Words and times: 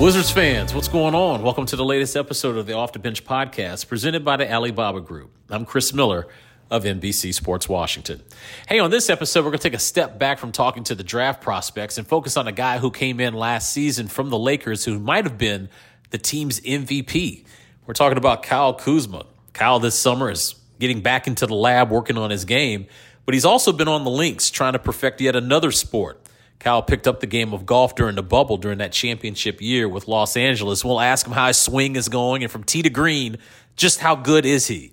Wizards 0.00 0.30
fans, 0.30 0.74
what's 0.74 0.88
going 0.88 1.14
on? 1.14 1.42
Welcome 1.42 1.66
to 1.66 1.76
the 1.76 1.84
latest 1.84 2.16
episode 2.16 2.56
of 2.56 2.66
the 2.66 2.72
Off 2.72 2.94
the 2.94 2.98
Bench 2.98 3.22
podcast 3.22 3.86
presented 3.86 4.24
by 4.24 4.38
the 4.38 4.50
Alibaba 4.50 5.02
Group. 5.02 5.30
I'm 5.50 5.66
Chris 5.66 5.92
Miller 5.92 6.26
of 6.70 6.84
NBC 6.84 7.34
Sports 7.34 7.68
Washington. 7.68 8.22
Hey, 8.66 8.78
on 8.78 8.90
this 8.90 9.10
episode, 9.10 9.40
we're 9.44 9.50
going 9.50 9.58
to 9.58 9.62
take 9.62 9.74
a 9.74 9.78
step 9.78 10.18
back 10.18 10.38
from 10.38 10.52
talking 10.52 10.84
to 10.84 10.94
the 10.94 11.04
draft 11.04 11.42
prospects 11.42 11.98
and 11.98 12.06
focus 12.06 12.38
on 12.38 12.48
a 12.48 12.52
guy 12.52 12.78
who 12.78 12.90
came 12.90 13.20
in 13.20 13.34
last 13.34 13.72
season 13.74 14.08
from 14.08 14.30
the 14.30 14.38
Lakers 14.38 14.86
who 14.86 14.98
might 14.98 15.24
have 15.24 15.36
been 15.36 15.68
the 16.08 16.18
team's 16.18 16.60
MVP. 16.60 17.44
We're 17.84 17.92
talking 17.92 18.16
about 18.16 18.42
Kyle 18.42 18.72
Kuzma. 18.72 19.26
Kyle 19.52 19.80
this 19.80 19.98
summer 19.98 20.30
is 20.30 20.54
getting 20.78 21.02
back 21.02 21.26
into 21.26 21.46
the 21.46 21.54
lab 21.54 21.90
working 21.90 22.16
on 22.16 22.30
his 22.30 22.46
game, 22.46 22.86
but 23.26 23.34
he's 23.34 23.44
also 23.44 23.70
been 23.70 23.86
on 23.86 24.04
the 24.04 24.10
links 24.10 24.48
trying 24.48 24.72
to 24.72 24.78
perfect 24.78 25.20
yet 25.20 25.36
another 25.36 25.70
sport. 25.70 26.19
Kyle 26.60 26.82
picked 26.82 27.08
up 27.08 27.20
the 27.20 27.26
game 27.26 27.52
of 27.54 27.66
golf 27.66 27.94
during 27.94 28.14
the 28.16 28.22
bubble 28.22 28.58
during 28.58 28.78
that 28.78 28.92
championship 28.92 29.60
year 29.60 29.88
with 29.88 30.06
Los 30.06 30.36
Angeles. 30.36 30.84
We'll 30.84 31.00
ask 31.00 31.26
him 31.26 31.32
how 31.32 31.48
his 31.48 31.56
swing 31.56 31.96
is 31.96 32.08
going 32.08 32.42
and 32.42 32.52
from 32.52 32.64
tee 32.64 32.82
to 32.82 32.90
green, 32.90 33.38
just 33.76 34.00
how 34.00 34.14
good 34.14 34.44
is 34.44 34.68
he? 34.68 34.92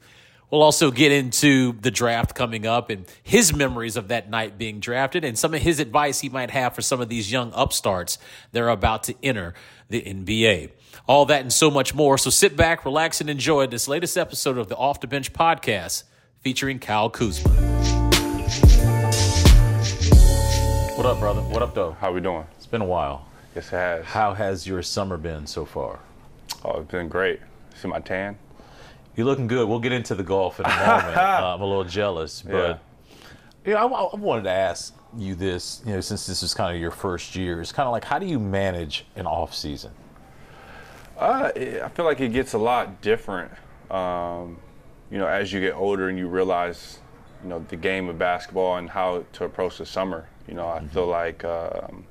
We'll 0.50 0.64
also 0.64 0.92
get 0.92 1.12
into 1.12 1.74
the 1.74 1.92
draft 1.92 2.34
coming 2.34 2.66
up 2.66 2.90
and 2.90 3.06
his 3.22 3.54
memories 3.54 3.98
of 3.98 4.08
that 4.08 4.30
night 4.30 4.58
being 4.58 4.80
drafted 4.80 5.26
and 5.26 5.38
some 5.38 5.54
of 5.54 5.62
his 5.62 5.82
advice 5.82 6.22
he 6.22 6.30
might 6.30 6.52
have 6.52 6.74
for 6.74 6.82
some 6.82 7.02
of 7.02 7.10
these 7.10 7.30
young 7.30 7.52
upstarts 7.54 8.18
that 8.54 8.64
are 8.64 8.70
about 8.70 9.04
to 9.04 9.16
enter 9.22 9.54
the 9.90 10.02
NBA. 10.02 10.72
All 11.06 11.26
that 11.26 11.42
and 11.42 11.52
so 11.52 11.70
much 11.70 11.94
more. 11.94 12.18
So 12.18 12.30
sit 12.30 12.56
back, 12.56 12.86
relax, 12.86 13.20
and 13.20 13.30
enjoy 13.30 13.68
this 13.68 13.90
latest 13.90 14.18
episode 14.18 14.58
of 14.58 14.70
the 14.70 14.78
Off 14.78 15.02
the 15.02 15.08
Bench 15.08 15.34
podcast 15.34 16.04
featuring 16.40 16.80
Kyle 16.80 17.10
Kuzma. 17.10 17.97
What 20.98 21.06
up, 21.06 21.20
brother? 21.20 21.42
What 21.42 21.62
up, 21.62 21.76
though? 21.76 21.92
How 21.92 22.12
we 22.12 22.22
doing? 22.22 22.48
It's 22.56 22.66
been 22.66 22.82
a 22.82 22.86
while. 22.86 23.28
Yes, 23.54 23.68
it 23.68 23.74
has. 23.74 24.06
How 24.06 24.34
has 24.34 24.66
your 24.66 24.82
summer 24.82 25.16
been 25.16 25.46
so 25.46 25.64
far? 25.64 26.00
Oh, 26.66 26.80
it's 26.80 26.90
been 26.90 27.08
great. 27.08 27.40
See 27.76 27.88
my 27.88 28.00
tan? 28.00 28.36
You're 29.16 29.28
looking 29.28 29.46
good. 29.46 29.70
We'll 29.70 29.78
get 29.78 29.92
into 29.92 30.16
the 30.16 30.24
golf 30.24 30.60
in 30.60 30.66
a 30.66 30.70
moment. 30.70 30.82
uh, 31.16 31.54
I'm 31.54 31.62
a 31.62 31.66
little 31.68 31.84
jealous, 31.84 32.42
but 32.42 32.82
yeah, 33.64 33.76
I, 33.76 33.86
I 33.86 34.16
wanted 34.16 34.46
to 34.46 34.50
ask 34.50 34.96
you 35.16 35.36
this. 35.36 35.84
You 35.86 35.94
know, 35.94 36.02
since 36.02 36.26
this 36.26 36.42
is 36.42 36.56
kind 36.56 36.76
of 36.76 36.82
your 36.82 36.90
first 36.90 37.36
year, 37.36 37.62
it's 37.62 37.72
kind 37.72 37.86
of 37.86 37.92
like 37.92 38.04
how 38.04 38.18
do 38.18 38.26
you 38.26 38.40
manage 38.40 39.06
an 39.16 39.28
off 39.28 39.54
season? 39.54 39.92
Uh, 41.16 41.52
I 41.56 41.90
feel 41.90 42.06
like 42.06 42.22
it 42.22 42.30
gets 42.30 42.54
a 42.54 42.58
lot 42.58 43.02
different. 43.02 43.52
Um, 43.92 44.58
you 45.12 45.20
know, 45.20 45.28
as 45.28 45.54
you 45.54 45.60
get 45.60 45.76
older 45.76 46.10
and 46.10 46.18
you 46.18 46.28
realize, 46.28 46.98
you 47.44 47.50
know, 47.50 47.64
the 47.70 47.78
game 47.78 48.10
of 48.10 48.18
basketball 48.18 48.78
and 48.78 48.90
how 48.90 49.26
to 49.34 49.46
approach 49.46 49.78
the 49.78 49.86
summer. 49.86 50.28
You 50.48 50.54
know, 50.54 50.68
I 50.68 50.80
feel 50.88 51.08
like, 51.08 51.44
um, 51.44 52.06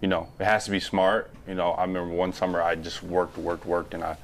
you 0.00 0.08
know, 0.08 0.28
it 0.38 0.44
has 0.44 0.64
to 0.66 0.70
be 0.70 0.80
smart. 0.80 1.30
You 1.46 1.54
know, 1.54 1.72
I 1.72 1.82
remember 1.82 2.14
one 2.14 2.32
summer 2.32 2.60
I 2.62 2.74
just 2.74 3.02
worked, 3.02 3.36
worked, 3.38 3.66
worked, 3.66 3.94
and 3.94 4.02
I 4.02 4.16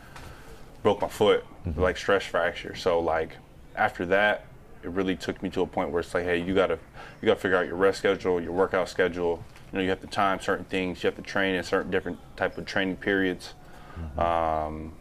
broke 0.83 1.01
my 1.01 1.09
foot, 1.09 1.45
like 1.77 1.97
stress 1.97 2.25
fracture. 2.25 2.75
So 2.75 2.99
like 3.01 3.37
after 3.77 4.07
that, 4.07 4.47
it 4.83 4.91
really 4.91 5.15
took 5.17 5.43
me 5.43 5.51
to 5.51 5.61
a 5.63 5.67
point 5.67 5.91
where 5.91 6.01
it's 6.01 6.13
like, 6.13 6.25
hey, 6.25 6.43
you 6.43 6.55
gotta, 6.55 6.79
you 7.21 7.27
gotta 7.27 7.39
figure 7.39 7.57
out 7.57 7.67
your 7.67 7.77
rest 7.77 7.99
schedule, 7.99 8.41
your 8.41 8.53
workout 8.53 8.89
schedule. 8.89 9.45
You 9.73 9.79
know, 9.79 9.83
you 9.85 9.91
have 9.91 10.01
to 10.01 10.07
time 10.09 10.41
certain 10.41 10.65
things. 10.65 11.03
You 11.03 11.09
have 11.09 11.17
to 11.17 11.23
train 11.23 11.55
in 11.55 11.63
certain 11.63 11.91
different 11.91 12.19
type 12.37 12.59
of 12.59 12.67
training 12.67 12.97
periods. 12.97 13.55
Um, 14.19 14.93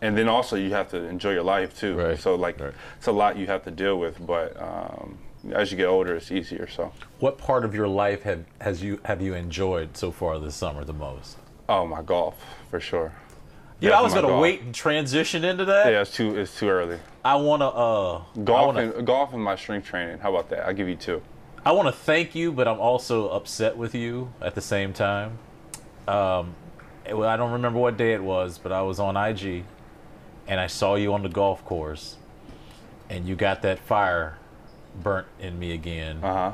and 0.00 0.16
then 0.16 0.28
also 0.28 0.56
you 0.56 0.70
have 0.70 0.88
to 0.90 0.96
enjoy 1.04 1.32
your 1.32 1.42
life 1.42 1.78
too. 1.78 1.96
Right, 1.96 2.18
So 2.18 2.36
like, 2.36 2.58
right. 2.60 2.72
it's 2.96 3.06
a 3.08 3.12
lot 3.12 3.36
you 3.36 3.46
have 3.46 3.64
to 3.64 3.70
deal 3.70 3.98
with. 3.98 4.24
But 4.24 4.56
um, 4.60 5.18
as 5.52 5.70
you 5.70 5.76
get 5.76 5.86
older, 5.86 6.16
it's 6.16 6.30
easier. 6.30 6.66
So. 6.68 6.92
What 7.18 7.38
part 7.38 7.64
of 7.64 7.74
your 7.74 7.88
life 7.88 8.22
have 8.22 8.44
has 8.60 8.82
you 8.82 9.00
have 9.04 9.20
you 9.22 9.34
enjoyed 9.34 9.96
so 9.96 10.10
far 10.10 10.38
this 10.38 10.54
summer 10.54 10.84
the 10.84 10.92
most? 10.92 11.36
Oh, 11.68 11.86
my 11.86 12.02
golf 12.02 12.36
for 12.70 12.80
sure. 12.80 13.12
Yeah, 13.80 13.96
I 13.98 14.02
was 14.02 14.12
gonna 14.12 14.26
golf. 14.28 14.42
wait 14.42 14.62
and 14.62 14.74
transition 14.74 15.44
into 15.44 15.64
that. 15.66 15.92
Yeah, 15.92 16.00
it's 16.00 16.14
too 16.14 16.36
it's 16.36 16.58
too 16.58 16.68
early. 16.68 16.98
I 17.24 17.36
wanna 17.36 17.68
uh 17.68 18.22
Golf 18.44 18.74
wanna, 18.74 18.90
and 18.92 19.06
golf 19.06 19.32
and 19.32 19.42
my 19.42 19.54
strength 19.54 19.86
training. 19.86 20.18
How 20.18 20.30
about 20.30 20.50
that? 20.50 20.66
I'll 20.66 20.74
give 20.74 20.88
you 20.88 20.96
two. 20.96 21.22
I 21.64 21.72
wanna 21.72 21.92
thank 21.92 22.34
you, 22.34 22.50
but 22.50 22.66
I'm 22.66 22.80
also 22.80 23.28
upset 23.28 23.76
with 23.76 23.94
you 23.94 24.32
at 24.40 24.54
the 24.54 24.60
same 24.60 24.92
time. 24.92 25.38
Um, 26.08 26.54
I 27.06 27.36
don't 27.36 27.52
remember 27.52 27.78
what 27.78 27.96
day 27.96 28.14
it 28.14 28.22
was, 28.22 28.58
but 28.58 28.72
I 28.72 28.82
was 28.82 28.98
on 28.98 29.16
IG, 29.16 29.64
and 30.46 30.58
I 30.58 30.66
saw 30.66 30.94
you 30.94 31.12
on 31.14 31.22
the 31.22 31.28
golf 31.28 31.64
course, 31.64 32.16
and 33.08 33.26
you 33.28 33.36
got 33.36 33.62
that 33.62 33.78
fire 33.78 34.38
burnt 34.94 35.26
in 35.40 35.58
me 35.58 35.72
again. 35.72 36.18
Uh 36.22 36.32
huh. 36.34 36.52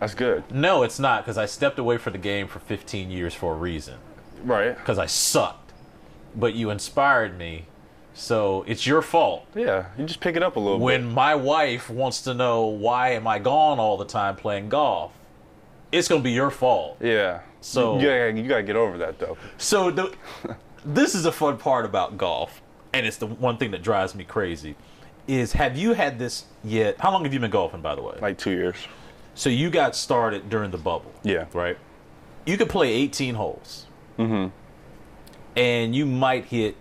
That's 0.00 0.14
good. 0.14 0.44
No, 0.52 0.82
it's 0.84 0.98
not, 1.00 1.24
because 1.24 1.36
I 1.38 1.46
stepped 1.46 1.78
away 1.78 1.98
from 1.98 2.12
the 2.12 2.18
game 2.20 2.46
for 2.46 2.60
15 2.60 3.10
years 3.10 3.34
for 3.34 3.54
a 3.54 3.56
reason. 3.56 3.96
Right. 4.44 4.76
Because 4.76 4.98
I 4.98 5.06
sucked. 5.06 5.72
But 6.36 6.54
you 6.54 6.70
inspired 6.70 7.36
me, 7.36 7.66
so 8.14 8.62
it's 8.68 8.86
your 8.86 9.02
fault. 9.02 9.46
Yeah. 9.56 9.86
You 9.98 10.04
just 10.04 10.20
pick 10.20 10.36
it 10.36 10.42
up 10.42 10.54
a 10.54 10.60
little 10.60 10.78
When 10.78 11.06
bit. 11.06 11.14
my 11.14 11.34
wife 11.34 11.90
wants 11.90 12.22
to 12.22 12.34
know 12.34 12.66
why 12.66 13.10
am 13.10 13.26
I 13.26 13.40
gone 13.40 13.80
all 13.80 13.96
the 13.96 14.04
time 14.04 14.36
playing 14.36 14.68
golf, 14.68 15.12
it's 15.90 16.06
gonna 16.06 16.22
be 16.22 16.30
your 16.32 16.50
fault. 16.50 16.98
Yeah. 17.00 17.40
So- 17.60 17.98
you 17.98 18.06
gotta, 18.06 18.32
you 18.40 18.48
gotta 18.48 18.62
get 18.62 18.76
over 18.76 18.98
that 18.98 19.18
though. 19.18 19.36
So 19.56 19.90
the, 19.90 20.14
this 20.84 21.16
is 21.16 21.24
a 21.26 21.32
fun 21.32 21.56
part 21.56 21.84
about 21.84 22.16
golf, 22.16 22.60
and 22.92 23.04
it's 23.04 23.16
the 23.16 23.26
one 23.26 23.56
thing 23.56 23.72
that 23.72 23.82
drives 23.82 24.14
me 24.14 24.22
crazy. 24.22 24.76
Is 25.28 25.52
have 25.52 25.76
you 25.76 25.92
had 25.92 26.18
this 26.18 26.46
yet? 26.64 26.98
How 26.98 27.12
long 27.12 27.22
have 27.24 27.34
you 27.34 27.38
been 27.38 27.50
golfing, 27.50 27.82
by 27.82 27.94
the 27.94 28.02
way? 28.02 28.16
Like 28.20 28.38
two 28.38 28.50
years. 28.50 28.76
So 29.34 29.50
you 29.50 29.70
got 29.70 29.94
started 29.94 30.50
during 30.50 30.70
the 30.72 30.78
bubble. 30.78 31.12
Yeah. 31.22 31.44
right? 31.52 31.78
You 32.46 32.56
could 32.56 32.68
play 32.68 32.92
18 32.92 33.34
holes. 33.34 33.86
Mm-hmm. 34.18 34.48
And 35.54 35.94
you 35.94 36.06
might 36.06 36.46
hit 36.46 36.76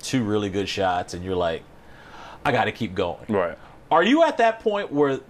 two 0.00 0.22
really 0.24 0.50
good 0.50 0.68
shots, 0.68 1.14
and 1.14 1.24
you're 1.24 1.36
like, 1.36 1.62
I 2.44 2.52
got 2.52 2.64
to 2.64 2.72
keep 2.72 2.94
going. 2.94 3.24
Right. 3.28 3.56
Are 3.90 4.02
you 4.02 4.22
at 4.24 4.36
that 4.38 4.60
point 4.60 4.92
where 4.92 5.20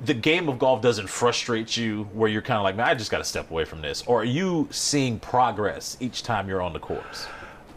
the 0.00 0.14
game 0.14 0.48
of 0.48 0.58
golf 0.58 0.82
doesn't 0.82 1.08
frustrate 1.08 1.76
you, 1.76 2.04
where 2.12 2.28
you're 2.28 2.42
kind 2.42 2.58
of 2.58 2.62
like, 2.62 2.76
man, 2.76 2.86
I 2.88 2.94
just 2.94 3.10
got 3.10 3.18
to 3.18 3.24
step 3.24 3.50
away 3.50 3.64
from 3.64 3.80
this? 3.80 4.02
Or 4.06 4.20
are 4.20 4.24
you 4.24 4.68
seeing 4.70 5.18
progress 5.18 5.96
each 5.98 6.22
time 6.22 6.48
you're 6.48 6.62
on 6.62 6.72
the 6.72 6.78
course? 6.78 7.26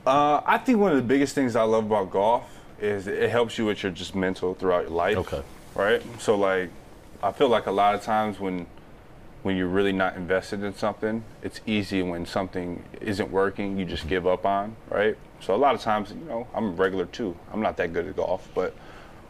Uh, 0.06 0.42
I 0.46 0.58
think 0.60 0.78
one 0.80 0.92
of 0.92 0.98
the 0.98 1.04
biggest 1.04 1.34
things 1.34 1.56
I 1.56 1.64
love 1.64 1.86
about 1.86 2.12
golf 2.12 2.55
is 2.80 3.08
it 3.08 3.30
helps 3.30 3.58
you 3.58 3.66
with 3.66 3.84
your 3.84 3.92
just 3.92 4.16
mental 4.16 4.54
throughout 4.54 4.84
your 4.84 4.92
life. 4.92 5.18
Okay. 5.18 5.42
Right. 5.76 6.02
So 6.20 6.36
like, 6.36 6.70
I 7.22 7.32
feel 7.32 7.50
like 7.50 7.68
a 7.68 7.72
lot 7.72 7.96
of 7.96 8.02
times 8.02 8.40
when 8.40 8.68
when 9.46 9.56
you're 9.56 9.68
really 9.68 9.94
not 9.94 10.16
invested 10.16 10.64
in 10.64 10.76
something, 10.76 11.24
it's 11.44 11.62
easy 11.68 12.02
when 12.02 12.26
something 12.26 12.84
isn't 13.00 13.30
working, 13.30 13.78
you 13.78 13.86
just 13.86 14.08
give 14.08 14.26
up 14.26 14.44
on, 14.44 14.76
right? 14.90 15.16
So 15.40 15.54
a 15.54 15.56
lot 15.56 15.76
of 15.76 15.82
times, 15.82 16.10
you 16.10 16.16
know, 16.28 16.48
I'm 16.56 16.76
regular 16.76 17.06
too. 17.06 17.38
I'm 17.54 17.62
not 17.62 17.78
that 17.78 17.94
good 17.94 18.08
at 18.08 18.16
golf, 18.16 18.50
but 18.56 18.74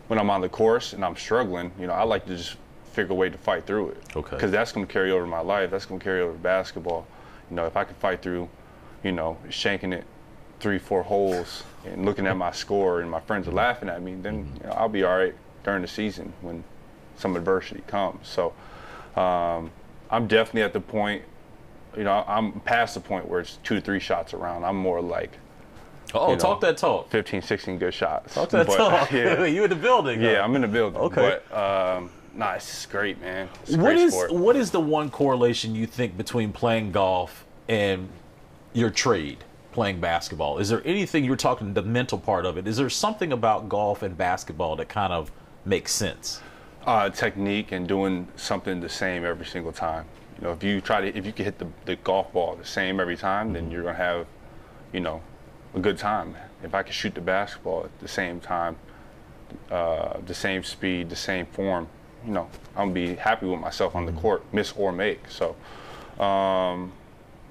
when 0.07 0.17
I'm 0.17 0.29
on 0.29 0.39
the 0.39 0.47
course 0.47 0.94
and 0.94 1.03
I'm 1.03 1.17
struggling, 1.17 1.69
you 1.78 1.88
know, 1.88 1.91
I 1.91 2.03
like 2.03 2.25
to 2.28 2.38
just 2.38 2.55
figure 2.94 3.11
a 3.11 3.16
way 3.16 3.29
to 3.29 3.38
fight 3.38 3.66
through 3.66 3.89
it. 3.89 3.97
Okay. 4.16 4.38
Because 4.38 4.51
that's 4.51 4.72
going 4.72 4.88
to 4.88 4.94
carry 4.94 5.11
over 5.11 5.28
my 5.28 5.41
life. 5.41 5.69
That's 5.69 5.85
going 5.85 6.00
to 6.00 6.03
carry 6.03 6.22
over 6.22 6.31
basketball. 6.31 7.05
You 7.50 7.57
know, 7.57 7.66
if 7.66 7.75
I 7.75 7.84
can 7.84 7.95
fight 7.95 8.22
through, 8.22 8.47
you 9.03 9.11
know, 9.11 9.38
shanking 9.50 9.94
it 9.94 10.05
three, 10.65 10.79
four 10.79 11.03
holes 11.03 11.61
and 11.85 12.05
looking 12.05 12.25
at 12.25 12.35
my 12.35 12.51
score 12.51 13.01
and 13.01 13.11
my 13.11 13.19
friends 13.19 13.47
are 13.47 13.51
laughing 13.51 13.87
at 13.87 14.01
me, 14.01 14.15
then 14.15 14.51
you 14.59 14.65
know, 14.67 14.73
I'll 14.73 14.89
be 14.89 15.03
all 15.03 15.15
right 15.15 15.35
during 15.63 15.83
the 15.83 15.87
season 15.87 16.33
when 16.41 16.63
some 17.17 17.35
adversity 17.35 17.83
comes. 17.85 18.27
So 18.27 18.51
um, 19.15 19.69
I'm 20.09 20.25
definitely 20.25 20.63
at 20.63 20.73
the 20.73 20.79
point, 20.79 21.21
you 21.95 22.03
know, 22.03 22.23
I'm 22.27 22.61
past 22.61 22.95
the 22.95 22.99
point 22.99 23.29
where 23.29 23.41
it's 23.41 23.57
two 23.57 23.75
to 23.75 23.81
three 23.81 23.99
shots 23.99 24.33
around. 24.33 24.63
I'm 24.65 24.75
more 24.75 25.01
like 25.01 25.37
Oh, 26.15 26.29
You 26.29 26.33
know. 26.35 26.39
talk 26.39 26.61
that 26.61 26.77
talk. 26.77 27.11
15, 27.11 27.43
16 27.43 27.77
good 27.77 27.93
shots. 27.93 28.33
Talk 28.33 28.49
that 28.49 28.65
But, 28.65 28.75
talk. 28.77 29.11
Yeah, 29.11 29.43
you 29.55 29.65
in 29.65 29.69
the 29.69 29.75
building? 29.75 30.19
huh? 30.19 30.27
yeah, 30.29 30.43
I'm 30.43 30.55
in 30.55 30.63
the 30.63 30.67
building. 30.67 30.99
Okay. 30.99 31.39
But 31.51 31.55
um, 31.97 32.09
nah, 32.33 32.53
it's 32.53 32.87
great, 32.87 33.22
man. 33.22 33.49
It's 33.61 33.73
a 33.75 33.78
What 33.78 33.84
great 33.93 33.97
is 33.99 34.13
sport. 34.13 34.31
what 34.34 34.55
is 34.55 34.72
the 34.72 34.79
one 34.79 35.11
correlation 35.11 35.75
you 35.75 35.85
think 35.85 36.17
between 36.17 36.51
playing 36.51 36.91
golf 36.91 37.45
and 37.69 38.09
your 38.73 38.90
trade, 38.90 39.43
playing 39.75 39.99
basketball? 39.99 40.57
Is 40.57 40.69
there 40.69 40.81
anything 40.85 41.23
you 41.23 41.29
were 41.29 41.37
talking 41.37 41.73
the 41.73 41.83
mental 41.83 42.17
part 42.17 42.47
of 42.47 42.57
it? 42.57 42.67
Is 42.67 42.77
there 42.77 42.89
something 42.89 43.31
about 43.31 43.69
golf 43.69 44.01
and 44.01 44.17
basketball 44.17 44.75
that 44.77 44.89
kind 44.89 45.13
of 45.13 45.31
makes 45.66 45.91
sense? 45.91 46.41
uh, 46.85 47.09
technique 47.09 47.72
and 47.72 47.87
doing 47.87 48.27
something 48.35 48.79
the 48.79 48.89
same 48.89 49.25
every 49.25 49.45
single 49.45 49.72
time. 49.72 50.05
You 50.37 50.45
know, 50.45 50.53
if 50.53 50.63
you 50.63 50.81
try 50.81 51.01
to, 51.01 51.17
if 51.17 51.25
you 51.25 51.31
can 51.31 51.45
hit 51.45 51.57
the, 51.57 51.67
the 51.85 51.95
golf 51.97 52.31
ball 52.33 52.55
the 52.55 52.66
same 52.66 52.99
every 52.99 53.17
time, 53.17 53.53
then 53.53 53.72
you're 53.72 53.83
gonna 53.83 53.95
have, 53.95 54.27
you 54.93 54.99
know, 54.99 55.22
a 55.73 55.79
good 55.79 55.97
time. 55.97 56.35
If 56.63 56.75
I 56.75 56.83
can 56.83 56.93
shoot 56.93 57.16
the 57.16 57.21
basketball 57.21 57.85
at 57.85 57.99
the 57.99 58.07
same 58.07 58.39
time, 58.39 58.75
uh, 59.71 60.19
the 60.25 60.33
same 60.33 60.63
speed, 60.63 61.09
the 61.09 61.16
same 61.16 61.45
form, 61.47 61.87
you 62.25 62.33
know, 62.33 62.49
I'm 62.75 62.93
gonna 62.93 62.93
be 62.93 63.16
happy 63.16 63.45
with 63.45 63.59
myself 63.59 63.95
on 63.95 64.05
the 64.05 64.11
court, 64.11 64.43
miss 64.53 64.73
or 64.73 64.91
make. 64.91 65.21
So, 65.29 65.55
um, 66.23 66.91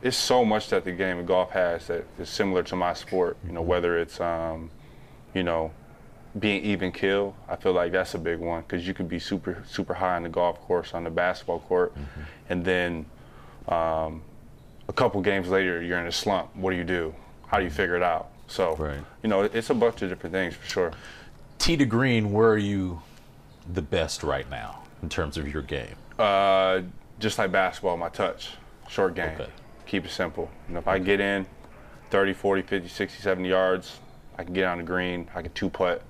it's 0.04 0.16
so 0.16 0.44
much 0.44 0.68
that 0.68 0.84
the 0.84 0.92
game 0.92 1.18
of 1.18 1.26
golf 1.26 1.50
has 1.50 1.86
that 1.88 2.04
is 2.20 2.28
similar 2.28 2.62
to 2.62 2.76
my 2.76 2.92
sport. 2.94 3.36
You 3.46 3.52
know, 3.52 3.62
whether 3.62 3.98
it's, 3.98 4.20
um, 4.20 4.70
you 5.34 5.42
know, 5.42 5.72
being 6.38 6.62
even 6.62 6.92
kill, 6.92 7.34
I 7.48 7.56
feel 7.56 7.72
like 7.72 7.90
that's 7.90 8.14
a 8.14 8.18
big 8.18 8.38
one 8.38 8.62
because 8.62 8.86
you 8.86 8.92
could 8.94 9.08
be 9.08 9.18
super 9.18 9.62
super 9.66 9.94
high 9.94 10.16
on 10.16 10.22
the 10.24 10.28
golf 10.28 10.60
course, 10.60 10.92
on 10.94 11.04
the 11.04 11.10
basketball 11.10 11.60
court, 11.60 11.92
and 12.48 12.64
then 12.64 13.06
um, 13.68 14.22
a 14.88 14.92
couple 14.92 15.20
games 15.22 15.48
later 15.48 15.82
you're 15.82 15.98
in 15.98 16.06
a 16.06 16.12
slump. 16.12 16.54
What 16.54 16.70
do 16.70 16.76
you 16.76 16.84
do? 16.84 17.14
how 17.46 17.58
do 17.58 17.64
you 17.64 17.70
figure 17.70 17.94
it 17.94 18.02
out? 18.02 18.30
So, 18.48 18.74
Right. 18.76 18.98
you 19.22 19.28
know, 19.28 19.42
it's 19.42 19.70
a 19.70 19.74
bunch 19.74 20.02
of 20.02 20.08
different 20.08 20.32
things 20.32 20.54
for 20.56 20.66
sure. 20.66 20.92
Tee 21.58 21.76
to 21.76 21.84
green, 21.86 22.32
where 22.32 22.48
are 22.50 22.58
you 22.58 23.00
the 23.72 23.82
best 23.82 24.24
right 24.24 24.48
now 24.50 24.80
in 25.02 25.08
terms 25.08 25.36
of 25.36 25.46
your 25.52 25.62
game? 25.62 25.94
Uh, 26.18 26.80
just 27.20 27.38
like 27.38 27.52
basketball, 27.52 27.96
my 27.96 28.08
touch, 28.08 28.50
short 28.88 29.14
game. 29.14 29.34
Okay. 29.40 29.46
Keep 29.94 30.06
it 30.06 30.10
simple. 30.10 30.50
You 30.66 30.74
know, 30.74 30.80
if 30.80 30.88
I 30.88 30.98
get 30.98 31.20
in 31.20 31.46
30, 32.10 32.32
40, 32.32 32.62
50, 32.62 32.88
60, 32.88 33.22
70 33.22 33.48
yards, 33.48 34.00
I 34.36 34.42
can 34.42 34.52
get 34.52 34.64
on 34.64 34.78
the 34.78 34.82
green, 34.82 35.30
I 35.36 35.40
can 35.40 35.52
two 35.52 35.70
putt, 35.70 36.02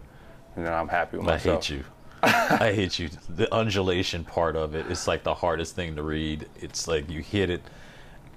and 0.57 0.65
then 0.65 0.73
I'm 0.73 0.89
happy 0.89 1.19
with 1.19 1.27
myself. 1.27 1.59
I 1.59 1.61
hate 1.61 1.69
you. 1.69 1.85
I 2.23 2.73
hate 2.73 2.99
you. 2.99 3.11
The 3.29 3.55
undulation 3.55 4.25
part 4.25 4.57
of 4.57 4.75
it 4.75 4.91
is 4.91 5.07
like 5.07 5.23
the 5.23 5.35
hardest 5.35 5.77
thing 5.77 5.97
to 5.97 6.03
read. 6.03 6.49
It's 6.63 6.89
like 6.89 7.11
you 7.11 7.21
hit 7.21 7.51
it 7.51 7.61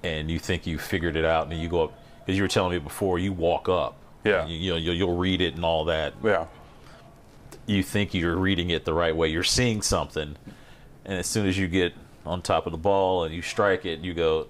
and 0.02 0.30
you 0.30 0.38
think 0.38 0.66
you 0.66 0.76
figured 0.76 1.16
it 1.16 1.24
out, 1.24 1.44
and 1.44 1.52
then 1.52 1.60
you 1.60 1.70
go 1.70 1.84
up 1.84 1.98
because 2.18 2.36
you 2.36 2.44
were 2.44 2.48
telling 2.48 2.72
me 2.72 2.78
before 2.78 3.18
you 3.18 3.32
walk 3.32 3.70
up. 3.70 3.96
Yeah. 4.24 4.46
You, 4.46 4.54
you 4.54 4.70
know 4.72 4.76
you'll, 4.76 4.94
you'll 4.96 5.16
read 5.16 5.40
it 5.40 5.54
and 5.54 5.64
all 5.64 5.86
that. 5.86 6.12
Yeah. 6.22 6.44
You 7.64 7.82
think 7.82 8.12
you're 8.12 8.36
reading 8.36 8.68
it 8.68 8.84
the 8.84 8.92
right 8.92 9.16
way. 9.16 9.28
You're 9.28 9.44
seeing 9.44 9.80
something, 9.80 10.36
and 11.06 11.18
as 11.18 11.26
soon 11.26 11.46
as 11.46 11.56
you 11.56 11.68
get 11.68 11.94
on 12.26 12.42
top 12.42 12.66
of 12.66 12.72
the 12.72 12.78
ball 12.78 13.24
and 13.24 13.34
you 13.34 13.40
strike 13.40 13.86
it, 13.86 14.00
you 14.00 14.12
go, 14.12 14.48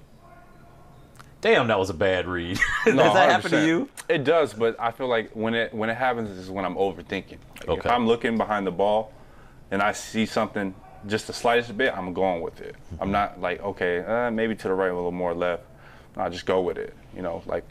"Damn, 1.41 1.69
that 1.69 1.79
was 1.79 1.91
a 1.91 1.95
bad 1.95 2.27
read." 2.27 2.59
Does 2.85 2.95
No, 2.95 3.13
that 3.15 3.31
happen 3.31 3.51
to 3.53 3.65
you? 3.67 3.89
It 4.09 4.25
does, 4.25 4.55
but 4.55 4.77
I 4.81 4.91
feel 4.91 5.09
like 5.09 5.31
when 5.33 5.55
it 5.55 5.73
when 5.75 5.91
it 5.91 5.97
happens 5.97 6.31
is 6.31 6.51
when 6.51 6.65
I'm 6.65 6.75
overthinking. 6.77 7.39
Like 7.67 7.69
If 7.69 7.87
Okay. 7.87 7.89
I'm 7.91 8.07
looking 8.07 8.37
behind 8.39 8.67
the 8.67 8.71
ball 8.73 9.13
and 9.71 9.83
I 9.83 9.93
see 9.93 10.25
something 10.27 10.75
just 11.07 11.27
the 11.27 11.33
slightest 11.33 11.77
bit, 11.77 11.97
I'm 11.97 12.13
going 12.15 12.41
with 12.41 12.61
it. 12.61 12.75
I'm 13.01 13.11
not 13.13 13.41
like 13.41 13.63
okay, 13.63 14.01
uh, 14.01 14.31
maybe 14.31 14.55
to 14.57 14.69
the 14.69 14.75
right 14.75 14.91
a 14.91 14.95
little 14.95 15.13
more 15.13 15.35
left. 15.35 15.65
I 16.17 16.29
just 16.31 16.47
go 16.47 16.61
with 16.63 16.79
it. 16.79 16.95
You 17.15 17.23
know, 17.23 17.43
like, 17.47 17.65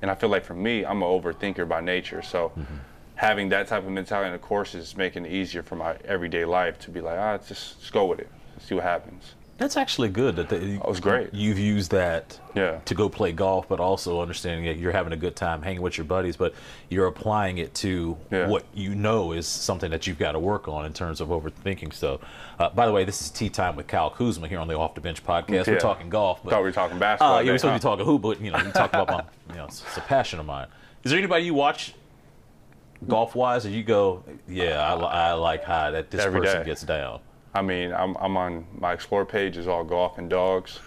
and 0.00 0.10
I 0.10 0.14
feel 0.14 0.28
like 0.30 0.44
for 0.44 0.54
me, 0.54 0.84
I'm 0.84 1.02
an 1.02 1.08
overthinker 1.08 1.68
by 1.68 1.80
nature. 1.80 2.22
So 2.22 2.52
Mm-hmm. 2.56 2.74
having 3.16 3.48
that 3.50 3.66
type 3.68 3.84
of 3.84 3.90
mentality 3.90 4.28
in 4.28 4.32
the 4.32 4.38
course 4.38 4.74
is 4.74 4.96
making 4.96 5.26
it 5.26 5.32
easier 5.32 5.62
for 5.62 5.76
my 5.76 5.96
everyday 6.04 6.44
life 6.44 6.78
to 6.80 6.90
be 6.90 7.00
like, 7.00 7.18
ah, 7.18 7.36
just, 7.38 7.80
just 7.80 7.92
go 7.92 8.06
with 8.06 8.20
it, 8.20 8.28
see 8.60 8.74
what 8.74 8.84
happens. 8.84 9.34
That's 9.56 9.76
actually 9.76 10.08
good. 10.08 10.34
That 10.34 10.48
they, 10.48 10.80
was 10.84 10.98
great. 10.98 11.32
You've 11.32 11.60
used 11.60 11.92
that 11.92 12.40
Yeah. 12.56 12.80
to 12.86 12.94
go 12.94 13.08
play 13.08 13.30
golf, 13.30 13.68
but 13.68 13.78
also 13.78 14.20
understanding 14.20 14.64
that 14.66 14.78
you're 14.78 14.90
having 14.90 15.12
a 15.12 15.16
good 15.16 15.36
time 15.36 15.62
hanging 15.62 15.80
with 15.80 15.96
your 15.96 16.04
buddies, 16.06 16.36
but 16.36 16.54
you're 16.88 17.06
applying 17.06 17.58
it 17.58 17.72
to 17.74 18.16
Yeah. 18.32 18.48
what 18.48 18.64
you 18.74 18.96
know 18.96 19.30
is 19.30 19.46
something 19.46 19.92
that 19.92 20.08
you've 20.08 20.18
got 20.18 20.32
to 20.32 20.40
work 20.40 20.66
on 20.66 20.84
in 20.86 20.92
terms 20.92 21.20
of 21.20 21.28
overthinking. 21.28 21.92
So, 21.94 22.20
uh, 22.58 22.70
by 22.70 22.84
the 22.86 22.92
way, 22.92 23.04
this 23.04 23.20
is 23.22 23.30
Tea 23.30 23.48
Time 23.48 23.76
with 23.76 23.86
Kyle 23.86 24.10
Kuzma 24.10 24.48
here 24.48 24.58
on 24.58 24.66
the 24.66 24.76
Off 24.76 24.94
the 24.96 25.00
Bench 25.00 25.24
podcast. 25.24 25.68
We're 25.68 25.78
talking 25.78 26.08
golf, 26.08 26.40
but 26.42 26.50
Thought 26.50 26.58
we 26.60 26.64
were 26.64 26.72
talking 26.72 26.98
basketball. 26.98 27.36
uh, 27.36 27.40
yeah, 27.40 27.52
we're 27.52 27.58
today, 27.58 27.58
supposed 27.58 27.82
to 27.82 27.86
be 27.86 27.90
talking 27.90 28.04
hoop, 28.06 28.22
but 28.22 28.40
you 28.40 28.50
know, 28.50 28.58
you 28.58 28.72
talk 28.72 28.92
about 28.92 29.08
my, 29.08 29.22
you 29.50 29.54
know, 29.60 29.66
it's, 29.66 29.82
it's 29.86 29.96
a 29.96 30.00
passion 30.00 30.40
of 30.40 30.46
mine. 30.46 30.66
Is 31.04 31.12
there 31.12 31.18
anybody 31.18 31.44
you 31.44 31.54
watch 31.54 31.94
golf 33.06 33.36
wise, 33.36 33.64
or 33.66 33.70
you 33.70 33.84
go, 33.84 34.24
yeah, 34.48 34.82
I, 34.82 34.94
I 34.94 35.32
like 35.34 35.62
how 35.62 35.92
that 35.92 36.10
this 36.10 36.22
Every 36.24 36.40
person 36.40 36.60
day. 36.62 36.64
gets 36.66 36.82
down? 36.82 37.20
I 37.54 37.62
mean, 37.62 37.92
I'm, 37.92 38.16
I'm 38.16 38.36
on 38.36 38.66
my 38.78 38.92
explore 38.92 39.24
page 39.24 39.56
is 39.56 39.68
all 39.68 39.84
golf 39.84 40.18
and 40.18 40.28
dogs. 40.28 40.80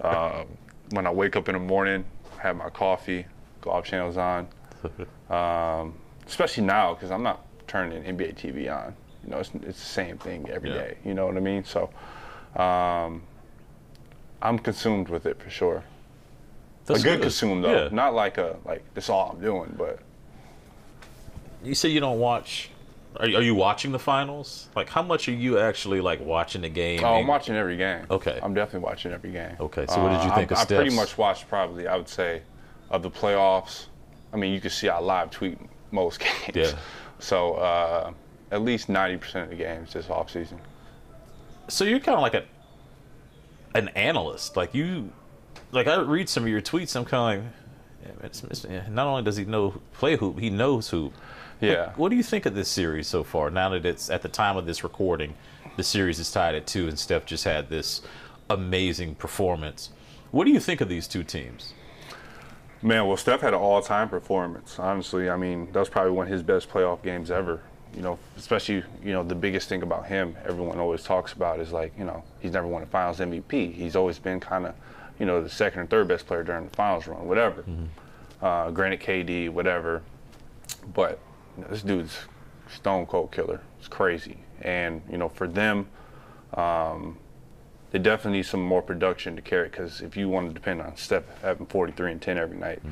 Uh, 0.00 0.44
when 0.90 1.06
I 1.06 1.10
wake 1.10 1.36
up 1.36 1.48
in 1.48 1.54
the 1.54 1.58
morning, 1.60 2.04
have 2.38 2.56
my 2.56 2.70
coffee, 2.70 3.26
golf 3.60 3.84
channels 3.84 4.16
on. 4.16 4.48
Um, 5.28 5.94
especially 6.28 6.62
now 6.62 6.94
because 6.94 7.10
I'm 7.10 7.24
not 7.24 7.44
turning 7.66 8.04
NBA 8.04 8.36
TV 8.36 8.72
on. 8.72 8.94
You 9.24 9.30
know, 9.30 9.38
it's, 9.38 9.50
it's 9.54 9.80
the 9.80 9.84
same 9.86 10.18
thing 10.18 10.48
every 10.48 10.68
Yeah. 10.70 10.76
day. 10.76 10.98
You 11.04 11.14
know 11.14 11.26
what 11.26 11.36
I 11.36 11.40
mean? 11.40 11.64
So, 11.64 11.90
um, 12.54 13.24
I'm 14.40 14.56
consumed 14.60 15.08
with 15.08 15.26
it 15.26 15.42
for 15.42 15.50
sure. 15.50 15.82
That's 16.84 17.00
a 17.00 17.02
good, 17.02 17.22
consume 17.22 17.60
though, 17.60 17.86
Yeah. 17.86 17.88
not 17.90 18.14
like 18.14 18.38
a 18.38 18.56
like 18.64 18.84
that's 18.94 19.10
all 19.10 19.30
I'm 19.34 19.40
doing, 19.40 19.74
but 19.76 19.98
You 21.64 21.74
say 21.74 21.88
you 21.88 21.98
don't 21.98 22.20
watch. 22.20 22.70
Are, 23.20 23.28
you- 23.28 23.36
are 23.36 23.42
you 23.42 23.54
watching 23.54 23.92
the 23.92 23.98
finals? 23.98 24.68
Like, 24.76 24.88
how 24.88 25.02
much 25.02 25.28
are 25.28 25.32
you 25.32 25.58
actually 25.58 26.00
like 26.00 26.20
watching 26.20 26.62
the 26.62 26.68
game? 26.68 27.02
Oh, 27.04 27.14
I'm 27.14 27.26
watching 27.26 27.54
every 27.56 27.76
game. 27.76 28.06
Okay. 28.10 28.38
I'm 28.42 28.54
definitely 28.54 28.84
watching 28.86 29.12
every 29.12 29.30
game. 29.32 29.56
Okay, 29.60 29.86
so 29.86 30.02
what 30.02 30.10
did 30.10 30.24
you 30.24 30.34
think 30.34 30.52
I, 30.52 30.54
of 30.54 30.60
I 30.60 30.64
pretty 30.64 30.94
much 30.94 31.16
watched 31.18 31.48
probably, 31.48 31.86
I 31.86 31.96
would 31.96 32.08
say, 32.08 32.42
of 32.90 33.02
the 33.02 33.10
playoffs. 33.10 33.86
I 34.32 34.36
mean, 34.36 34.52
you 34.52 34.60
can 34.60 34.70
see 34.70 34.88
I 34.88 34.98
live 35.00 35.30
tweet 35.30 35.58
most 35.90 36.20
games. 36.46 36.54
Yeah. 36.72 36.78
So 37.18 37.54
uh, 37.54 38.12
at 38.50 38.62
least 38.62 38.88
90% 38.88 39.44
of 39.44 39.50
the 39.50 39.56
games 39.56 39.92
this 39.92 40.06
offseason. 40.06 40.58
So 41.68 41.84
you're 41.84 42.00
kind 42.00 42.16
of 42.16 42.22
like 42.22 42.34
a 42.34 42.44
an 43.74 43.88
analyst. 43.88 44.56
Like 44.56 44.74
you, 44.74 45.10
like 45.72 45.86
I 45.86 45.96
read 46.00 46.28
some 46.28 46.44
of 46.44 46.48
your 46.48 46.62
tweets. 46.62 46.94
I'm 46.96 47.04
kind 47.04 47.38
of 47.38 47.44
like, 47.44 47.52
it's, 48.22 48.42
it's, 48.44 48.66
not 48.88 49.06
only 49.06 49.22
does 49.22 49.36
he 49.36 49.44
know 49.44 49.80
play 49.92 50.16
hoop, 50.16 50.38
he 50.38 50.50
knows 50.50 50.88
hoop. 50.88 51.14
Yeah. 51.60 51.92
What 51.96 52.10
do 52.10 52.16
you 52.16 52.22
think 52.22 52.46
of 52.46 52.54
this 52.54 52.68
series 52.68 53.06
so 53.06 53.24
far? 53.24 53.50
Now 53.50 53.70
that 53.70 53.86
it's 53.86 54.10
at 54.10 54.22
the 54.22 54.28
time 54.28 54.56
of 54.56 54.66
this 54.66 54.84
recording, 54.84 55.34
the 55.76 55.82
series 55.82 56.18
is 56.18 56.30
tied 56.30 56.54
at 56.54 56.66
two, 56.66 56.88
and 56.88 56.98
Steph 56.98 57.26
just 57.26 57.44
had 57.44 57.68
this 57.68 58.02
amazing 58.50 59.14
performance. 59.14 59.90
What 60.30 60.44
do 60.44 60.50
you 60.50 60.60
think 60.60 60.80
of 60.80 60.88
these 60.88 61.08
two 61.08 61.24
teams? 61.24 61.72
Man, 62.82 63.06
well, 63.06 63.16
Steph 63.16 63.40
had 63.40 63.54
an 63.54 63.60
all-time 63.60 64.08
performance. 64.08 64.78
Honestly, 64.78 65.30
I 65.30 65.36
mean, 65.36 65.72
that 65.72 65.80
was 65.80 65.88
probably 65.88 66.12
one 66.12 66.26
of 66.26 66.32
his 66.32 66.42
best 66.42 66.68
playoff 66.68 67.02
games 67.02 67.30
ever. 67.30 67.62
You 67.94 68.02
know, 68.02 68.18
especially 68.36 68.84
you 69.02 69.12
know 69.12 69.22
the 69.22 69.34
biggest 69.34 69.68
thing 69.68 69.82
about 69.82 70.06
him, 70.06 70.36
everyone 70.44 70.78
always 70.78 71.02
talks 71.02 71.32
about 71.32 71.60
is 71.60 71.72
like 71.72 71.92
you 71.98 72.04
know 72.04 72.22
he's 72.40 72.52
never 72.52 72.66
won 72.66 72.82
a 72.82 72.86
Finals 72.86 73.20
MVP. 73.20 73.72
He's 73.72 73.96
always 73.96 74.18
been 74.18 74.38
kind 74.38 74.66
of 74.66 74.74
you 75.18 75.26
know 75.26 75.42
the 75.42 75.48
second 75.50 75.80
or 75.80 75.86
third 75.86 76.08
best 76.08 76.26
player 76.26 76.42
during 76.42 76.68
the 76.68 76.76
Finals 76.76 77.06
run, 77.06 77.26
whatever. 77.26 77.64
Uh, 78.42 78.70
granted, 78.70 79.00
KD, 79.00 79.48
whatever, 79.50 80.02
but 80.94 81.18
you 81.56 81.62
know, 81.62 81.68
this 81.70 81.82
dude's 81.82 82.16
stone 82.72 83.06
cold 83.06 83.32
killer. 83.32 83.60
It's 83.78 83.88
crazy, 83.88 84.38
and 84.60 85.00
you 85.10 85.16
know 85.18 85.28
for 85.28 85.46
them, 85.48 85.88
um, 86.54 87.16
they 87.92 87.98
definitely 87.98 88.38
need 88.38 88.46
some 88.46 88.60
more 88.62 88.82
production 88.82 89.36
to 89.36 89.42
carry. 89.42 89.68
Because 89.68 90.02
if 90.02 90.16
you 90.16 90.28
want 90.28 90.48
to 90.48 90.54
depend 90.54 90.82
on 90.82 90.96
Steph 90.96 91.24
having 91.40 91.66
43 91.66 92.12
and 92.12 92.20
10 92.22 92.36
every 92.38 92.58
night, 92.58 92.82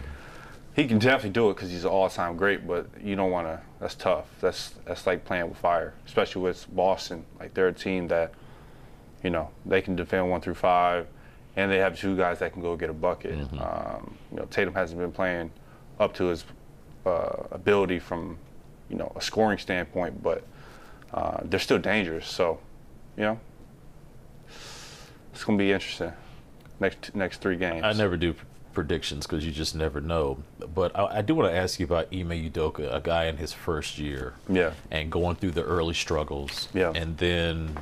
he 0.74 0.86
can 0.86 0.98
definitely 0.98 1.30
do 1.30 1.50
it 1.50 1.54
because 1.54 1.70
he's 1.70 1.84
an 1.84 1.90
all-time 1.90 2.36
great. 2.36 2.66
But 2.66 2.86
you 3.02 3.14
don't 3.16 3.30
want 3.30 3.46
to. 3.46 3.60
That's 3.80 3.94
tough. 3.94 4.26
That's 4.40 4.70
that's 4.86 5.06
like 5.06 5.26
playing 5.26 5.50
with 5.50 5.58
fire, 5.58 5.92
especially 6.06 6.40
with 6.42 6.66
Boston. 6.74 7.26
Like 7.38 7.52
they're 7.52 7.68
a 7.68 7.72
team 7.72 8.08
that, 8.08 8.32
you 9.22 9.28
know, 9.30 9.50
they 9.66 9.82
can 9.82 9.94
defend 9.94 10.30
one 10.30 10.40
through 10.40 10.54
five, 10.54 11.06
and 11.56 11.70
they 11.70 11.78
have 11.78 11.98
two 11.98 12.16
guys 12.16 12.38
that 12.40 12.52
can 12.52 12.62
go 12.62 12.76
get 12.76 12.90
a 12.90 12.94
bucket. 12.94 13.38
Um, 13.60 14.16
you 14.30 14.38
know, 14.38 14.44
Tatum 14.50 14.74
hasn't 14.74 15.00
been 15.00 15.12
playing 15.12 15.50
up 16.00 16.14
to 16.14 16.24
his 16.24 16.44
uh, 17.06 17.44
ability 17.50 17.98
from, 17.98 18.38
you 18.88 18.96
know, 18.96 19.12
a 19.16 19.20
scoring 19.20 19.58
standpoint, 19.58 20.22
but 20.22 20.44
uh, 21.12 21.38
they're 21.44 21.60
still 21.60 21.78
dangerous. 21.78 22.26
So, 22.26 22.58
you 23.16 23.22
know, 23.22 23.40
it's 25.32 25.44
gonna 25.44 25.58
be 25.58 25.72
interesting. 25.72 26.12
Next 26.80 27.14
next 27.14 27.40
three 27.40 27.56
games. 27.56 27.84
I 27.84 27.92
never 27.92 28.16
do 28.16 28.34
predictions 28.72 29.26
because 29.26 29.46
you 29.46 29.52
just 29.52 29.74
never 29.74 30.00
know. 30.00 30.42
But 30.74 30.94
I, 30.98 31.18
I 31.18 31.22
do 31.22 31.34
want 31.36 31.50
to 31.50 31.56
ask 31.56 31.78
you 31.78 31.86
about 31.86 32.08
Ime 32.12 32.50
Udoka, 32.50 32.92
a 32.92 33.00
guy 33.00 33.26
in 33.26 33.36
his 33.36 33.52
first 33.52 33.98
year. 33.98 34.34
Yeah. 34.48 34.72
And 34.90 35.10
going 35.10 35.36
through 35.36 35.52
the 35.52 35.62
early 35.62 35.94
struggles. 35.94 36.68
Yeah. 36.74 36.92
And 36.94 37.16
then, 37.16 37.76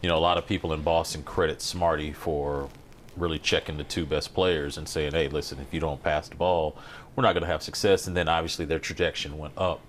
you 0.00 0.08
know, 0.08 0.16
a 0.16 0.20
lot 0.20 0.38
of 0.38 0.46
people 0.46 0.72
in 0.72 0.82
Boston 0.82 1.24
credit 1.24 1.60
Smarty 1.60 2.12
for 2.12 2.68
really 3.16 3.38
checking 3.38 3.76
the 3.76 3.84
two 3.84 4.06
best 4.06 4.34
players 4.34 4.78
and 4.78 4.88
saying, 4.88 5.12
hey, 5.12 5.28
listen, 5.28 5.58
if 5.60 5.72
you 5.72 5.80
don't 5.80 6.02
pass 6.02 6.28
the 6.28 6.36
ball, 6.36 6.76
we're 7.14 7.22
not 7.22 7.32
going 7.34 7.42
to 7.42 7.48
have 7.48 7.62
success. 7.62 8.06
And 8.06 8.16
then 8.16 8.28
obviously 8.28 8.64
their 8.64 8.78
trajectory 8.78 9.30
went 9.32 9.54
up. 9.56 9.80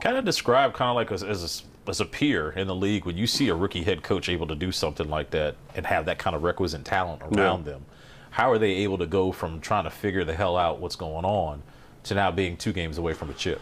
Kind 0.00 0.16
of 0.16 0.24
describe 0.24 0.74
kind 0.74 0.90
of 0.90 0.96
like 0.96 1.10
as, 1.12 1.22
as, 1.22 1.64
a, 1.86 1.90
as 1.90 2.00
a 2.00 2.04
peer 2.04 2.50
in 2.50 2.66
the 2.66 2.74
league 2.74 3.04
when 3.06 3.16
you 3.16 3.26
see 3.26 3.48
a 3.48 3.54
rookie 3.54 3.82
head 3.82 4.02
coach 4.02 4.28
able 4.28 4.46
to 4.48 4.54
do 4.54 4.70
something 4.72 5.08
like 5.08 5.30
that 5.30 5.56
and 5.74 5.86
have 5.86 6.06
that 6.06 6.18
kind 6.18 6.36
of 6.36 6.42
requisite 6.42 6.84
talent 6.84 7.22
around 7.22 7.66
Yeah. 7.66 7.72
them. 7.72 7.84
How 8.30 8.50
are 8.50 8.58
they 8.58 8.72
able 8.72 8.98
to 8.98 9.06
go 9.06 9.30
from 9.32 9.60
trying 9.60 9.84
to 9.84 9.90
figure 9.90 10.24
the 10.24 10.34
hell 10.34 10.56
out 10.56 10.80
what's 10.80 10.96
going 10.96 11.24
on 11.24 11.62
to 12.04 12.14
now 12.14 12.30
being 12.32 12.56
two 12.56 12.72
games 12.72 12.98
away 12.98 13.14
from 13.14 13.30
a 13.30 13.34
chip? 13.34 13.60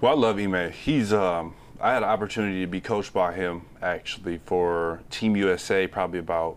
Well, 0.00 0.12
I 0.12 0.14
love 0.16 0.38
Ime. 0.38 0.70
He's 0.70 1.12
um, 1.12 1.54
I 1.80 1.92
had 1.94 2.04
an 2.04 2.08
opportunity 2.08 2.60
to 2.60 2.66
be 2.68 2.80
coached 2.80 3.12
by 3.12 3.32
him 3.34 3.62
actually 3.82 4.38
for 4.46 5.00
Team 5.10 5.36
USA 5.36 5.88
probably 5.88 6.20
about 6.20 6.56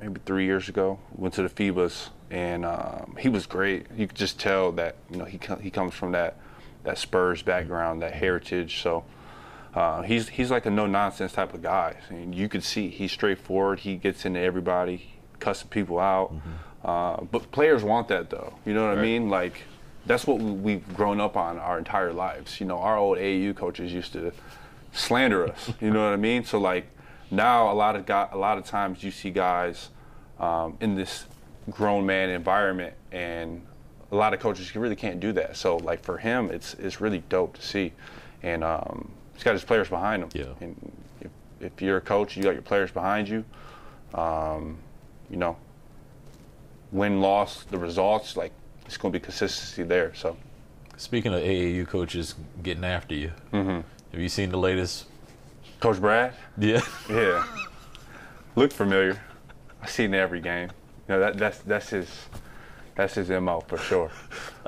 maybe 0.00 0.20
three 0.24 0.44
years 0.44 0.68
ago. 0.68 0.98
Went 1.12 1.34
to 1.34 1.42
the 1.42 1.48
FIBAs 1.48 2.08
and 2.30 2.64
um, 2.64 3.16
he 3.18 3.28
was 3.28 3.46
great. 3.46 3.86
You 3.96 4.06
could 4.06 4.16
just 4.16 4.38
tell 4.38 4.72
that 4.72 4.96
you 5.10 5.16
know 5.18 5.24
he 5.24 5.38
he 5.60 5.70
comes 5.70 5.94
from 5.94 6.12
that 6.12 6.36
that 6.84 6.98
Spurs 6.98 7.42
background, 7.42 8.02
that 8.02 8.14
heritage. 8.14 8.80
So. 8.82 9.04
Uh, 9.72 10.02
he's 10.02 10.26
he's 10.30 10.50
like 10.50 10.66
a 10.66 10.70
no 10.70 10.84
nonsense 10.84 11.30
type 11.30 11.54
of 11.54 11.62
guy. 11.62 11.94
I 12.10 12.12
mean, 12.12 12.32
you 12.32 12.48
could 12.48 12.64
see 12.64 12.88
he's 12.88 13.12
straightforward. 13.12 13.78
He 13.78 13.94
gets 13.94 14.24
into 14.24 14.40
everybody, 14.40 15.12
cussing 15.38 15.68
people 15.68 16.00
out. 16.00 16.34
Uh, 16.84 17.20
but 17.30 17.52
players 17.52 17.84
want 17.84 18.08
that 18.08 18.30
though. 18.30 18.54
You 18.66 18.74
know 18.74 18.88
what 18.88 18.98
I 18.98 19.02
mean? 19.02 19.30
Like 19.30 19.62
that's 20.06 20.26
what 20.26 20.38
we- 20.40 20.50
we've 20.50 20.96
grown 20.96 21.20
up 21.20 21.36
on 21.36 21.56
our 21.60 21.78
entire 21.78 22.12
lives. 22.12 22.58
You 22.58 22.66
know, 22.66 22.78
our 22.80 22.96
old 22.98 23.18
AAU 23.18 23.54
coaches 23.54 23.92
used 23.92 24.12
to 24.14 24.32
slander 24.92 25.46
us. 25.46 25.70
You 25.80 25.92
know 25.92 26.02
what 26.02 26.12
I 26.14 26.16
mean? 26.16 26.44
So 26.44 26.58
like 26.58 26.88
now 27.30 27.70
a 27.70 27.74
lot 27.74 27.96
of 27.96 28.06
guy, 28.06 28.28
a 28.32 28.36
lot 28.38 28.58
of 28.58 28.64
times 28.64 29.02
you 29.02 29.10
see 29.10 29.30
guys 29.30 29.88
um, 30.38 30.76
in 30.80 30.94
this 30.94 31.26
grown 31.70 32.04
man 32.06 32.30
environment 32.30 32.94
and 33.12 33.64
a 34.12 34.16
lot 34.16 34.34
of 34.34 34.40
coaches 34.40 34.74
really 34.74 34.96
can't 34.96 35.20
do 35.20 35.32
that. 35.32 35.56
So 35.56 35.76
like 35.76 36.02
for 36.02 36.18
him, 36.18 36.50
it's 36.50 36.74
it's 36.74 37.00
really 37.00 37.22
dope 37.28 37.54
to 37.56 37.62
see, 37.62 37.92
and 38.42 38.64
um, 38.64 39.10
he's 39.34 39.44
got 39.44 39.52
his 39.52 39.62
players 39.64 39.88
behind 39.88 40.22
him. 40.24 40.28
Yeah. 40.32 40.46
And 40.60 40.92
if, 41.20 41.30
if 41.60 41.80
you're 41.82 41.98
a 41.98 42.00
coach, 42.00 42.36
you 42.36 42.42
got 42.42 42.54
your 42.54 42.62
players 42.62 42.90
behind 42.90 43.28
you. 43.28 43.44
Um, 44.14 44.78
you 45.30 45.36
know, 45.36 45.56
win 46.90 47.20
loss, 47.20 47.62
the 47.64 47.78
results 47.78 48.36
like 48.36 48.50
it's 48.86 48.96
going 48.96 49.12
to 49.12 49.18
be 49.18 49.22
consistency 49.22 49.84
there. 49.84 50.12
So 50.14 50.36
Speaking 50.96 51.32
of 51.32 51.40
AAU 51.40 51.86
coaches 51.86 52.34
getting 52.62 52.84
after 52.84 53.14
you, 53.14 53.30
Mm-hmm. 53.52 53.80
have 54.12 54.20
you 54.20 54.28
seen 54.28 54.50
the 54.50 54.58
latest? 54.58 55.06
Coach 55.80 56.00
Brad, 56.00 56.34
Yeah. 56.58 56.82
yeah, 57.08 57.44
look 58.54 58.72
familiar. 58.72 59.20
I 59.82 59.86
seen 59.86 60.14
every 60.14 60.40
game. 60.40 60.70
You 61.08 61.14
know 61.14 61.20
that 61.20 61.38
that's 61.38 61.58
that's 61.60 61.88
his 61.88 62.26
that's 62.96 63.14
his 63.14 63.30
mo 63.30 63.60
for 63.66 63.78
sure. 63.78 64.10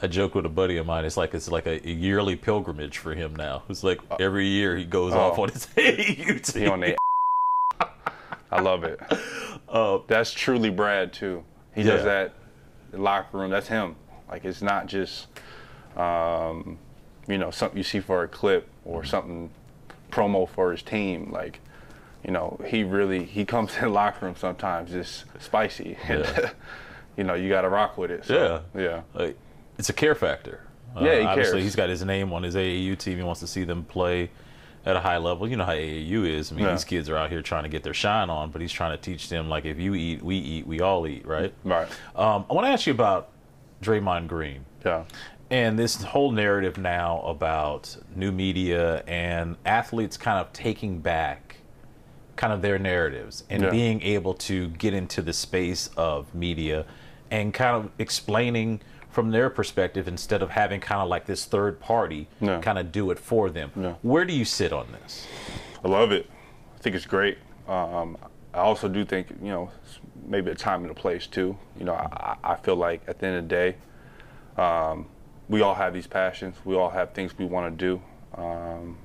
I 0.00 0.06
joke 0.06 0.34
with 0.34 0.46
a 0.46 0.48
buddy 0.48 0.78
of 0.78 0.86
mine. 0.86 1.04
It's 1.04 1.18
like 1.18 1.34
it's 1.34 1.50
like 1.50 1.66
a, 1.66 1.86
yearly 1.86 2.34
pilgrimage 2.34 2.96
for 2.96 3.14
him 3.14 3.36
now. 3.36 3.62
It's 3.68 3.84
like 3.84 4.00
every 4.18 4.46
year 4.46 4.74
he 4.74 4.84
goes 4.84 5.12
off 5.12 5.38
oh. 5.38 5.42
on 5.42 5.50
his 5.50 5.66
AAU 5.76 6.52
team. 6.52 6.62
He 6.62 6.68
on 6.68 6.80
the. 6.80 6.96
I 8.50 8.60
love 8.60 8.84
it. 8.84 9.00
Uh, 9.68 9.98
That's 10.06 10.32
truly 10.32 10.70
Brad 10.70 11.12
too. 11.12 11.44
He 11.74 11.82
does 11.82 12.04
that 12.04 12.34
locker 12.92 13.38
room. 13.38 13.50
That's 13.50 13.68
him. 13.68 13.96
Like 14.28 14.44
it's 14.44 14.62
not 14.62 14.86
just, 14.86 15.26
um, 15.96 16.78
you 17.26 17.38
know, 17.38 17.50
something 17.50 17.76
you 17.76 17.84
see 17.84 18.00
for 18.00 18.22
a 18.22 18.28
clip 18.28 18.68
or 18.84 19.04
something 19.04 19.50
promo 20.12 20.48
for 20.48 20.70
his 20.70 20.82
team. 20.82 21.30
Like, 21.32 21.58
you 22.24 22.30
know, 22.30 22.60
he 22.66 22.84
really 22.84 23.24
he 23.24 23.44
comes 23.44 23.74
in 23.76 23.82
the 23.82 23.88
locker 23.88 24.26
room 24.26 24.36
sometimes 24.36 24.90
just 24.92 25.24
spicy. 25.40 25.96
Yeah. 26.08 26.50
you 27.16 27.24
know, 27.24 27.34
you 27.34 27.48
got 27.48 27.62
to 27.62 27.68
rock 27.68 27.98
with 27.98 28.10
it. 28.10 28.24
So, 28.24 28.62
yeah. 28.74 29.02
like, 29.14 29.36
it's 29.78 29.88
a 29.88 29.92
care 29.92 30.14
factor. 30.14 30.60
Uh, 30.96 31.00
Yeah, 31.04 31.18
he 31.20 31.24
obviously 31.26 31.52
cares. 31.54 31.64
he's 31.64 31.76
got 31.76 31.88
his 31.88 32.04
name 32.04 32.32
on 32.32 32.42
his 32.42 32.54
AAU 32.54 32.96
team. 32.98 33.18
He 33.18 33.24
wants 33.24 33.40
to 33.40 33.46
see 33.46 33.64
them 33.64 33.84
play 33.84 34.30
at 34.84 34.96
a 34.96 35.00
high 35.00 35.18
level. 35.18 35.48
You 35.48 35.56
know 35.56 35.64
how 35.64 35.72
AAU 35.72 36.24
is. 36.26 36.50
I 36.52 36.54
mean, 36.54 36.64
Yeah. 36.64 36.72
these 36.72 36.84
kids 36.84 37.08
are 37.10 37.16
out 37.16 37.30
here 37.30 37.42
trying 37.42 37.62
to 37.64 37.68
get 37.68 37.82
their 37.82 37.94
shine 37.94 38.30
on, 38.30 38.50
but 38.50 38.60
he's 38.60 38.72
trying 38.72 38.92
to 38.96 39.02
teach 39.02 39.28
them 39.28 39.48
like 39.48 39.64
if 39.64 39.78
you 39.78 39.94
eat, 39.94 40.22
we 40.22 40.36
eat, 40.36 40.66
we 40.66 40.80
all 40.80 41.06
eat, 41.06 41.26
right? 41.26 41.52
Right. 41.64 41.88
Um, 42.16 42.44
I 42.50 42.54
want 42.54 42.66
to 42.66 42.70
ask 42.70 42.86
you 42.86 42.92
about 42.92 43.28
Draymond 43.82 44.26
Green. 44.28 44.64
Yeah. 44.84 45.04
And 45.52 45.78
this 45.78 46.02
whole 46.02 46.30
narrative 46.32 46.78
now 46.78 47.20
about 47.26 47.94
new 48.16 48.32
media 48.32 49.04
and 49.06 49.56
athletes 49.66 50.16
kind 50.16 50.38
of 50.38 50.50
taking 50.54 51.00
back 51.00 51.58
kind 52.36 52.54
of 52.54 52.62
their 52.62 52.78
narratives 52.78 53.44
and 53.50 53.64
Yeah. 53.64 53.70
being 53.70 54.00
able 54.00 54.32
to 54.48 54.68
get 54.70 54.94
into 54.94 55.20
the 55.20 55.34
space 55.34 55.90
of 55.94 56.34
media 56.34 56.86
and 57.30 57.52
kind 57.52 57.76
of 57.76 57.90
explaining 57.98 58.80
from 59.10 59.30
their 59.30 59.50
perspective 59.50 60.08
instead 60.08 60.40
of 60.40 60.48
having 60.48 60.80
kind 60.80 61.02
of 61.02 61.08
like 61.10 61.26
this 61.26 61.44
third 61.44 61.78
party 61.80 62.28
kind 62.40 62.78
of 62.78 62.90
do 62.90 63.10
it 63.10 63.18
for 63.18 63.50
them. 63.50 63.98
Where 64.00 64.24
do 64.24 64.32
you 64.32 64.46
sit 64.46 64.72
on 64.72 64.86
this? 65.02 65.26
I 65.84 65.88
love 65.88 66.12
it. 66.12 66.30
I 66.76 66.78
think 66.78 66.96
it's 66.96 67.04
great. 67.04 67.36
Um, 67.68 68.16
I 68.54 68.60
also 68.60 68.88
do 68.88 69.04
think, 69.04 69.28
you 69.42 69.50
know, 69.50 69.70
it's 69.84 69.98
maybe 70.26 70.50
a 70.50 70.54
time 70.54 70.80
and 70.80 70.90
a 70.90 70.94
place 70.94 71.26
too. 71.26 71.58
You 71.78 71.84
know, 71.84 71.92
I, 71.92 72.36
I 72.42 72.56
feel 72.56 72.76
like 72.76 73.02
at 73.06 73.18
the 73.18 73.26
end 73.26 73.36
of 73.36 73.48
the 73.50 73.54
day, 73.54 73.76
um, 74.56 75.08
we 75.48 75.60
all 75.60 75.74
have 75.74 75.92
these 75.92 76.06
passions. 76.06 76.56
We 76.64 76.74
all 76.74 76.90
have 76.90 77.12
things 77.12 77.36
we 77.38 77.44
want 77.44 77.78
to 77.78 77.84
do. 77.84 78.02
Um, 78.40 78.96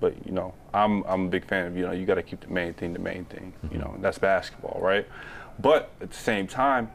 but 0.00 0.14
you 0.26 0.32
know, 0.32 0.54
I'm 0.72 1.02
I'm 1.04 1.26
a 1.26 1.28
big 1.28 1.46
fan 1.46 1.66
of 1.66 1.76
you 1.76 1.84
know 1.84 1.92
you 1.92 2.06
got 2.06 2.14
to 2.14 2.22
keep 2.22 2.40
the 2.40 2.48
main 2.48 2.74
thing 2.74 2.92
the 2.92 2.98
main 2.98 3.24
thing. 3.26 3.52
You 3.70 3.78
know, 3.78 3.92
and 3.94 4.04
that's 4.04 4.18
basketball, 4.18 4.80
right? 4.80 5.06
But 5.58 5.90
at 6.00 6.10
the 6.10 6.16
same 6.16 6.46
time, 6.46 6.90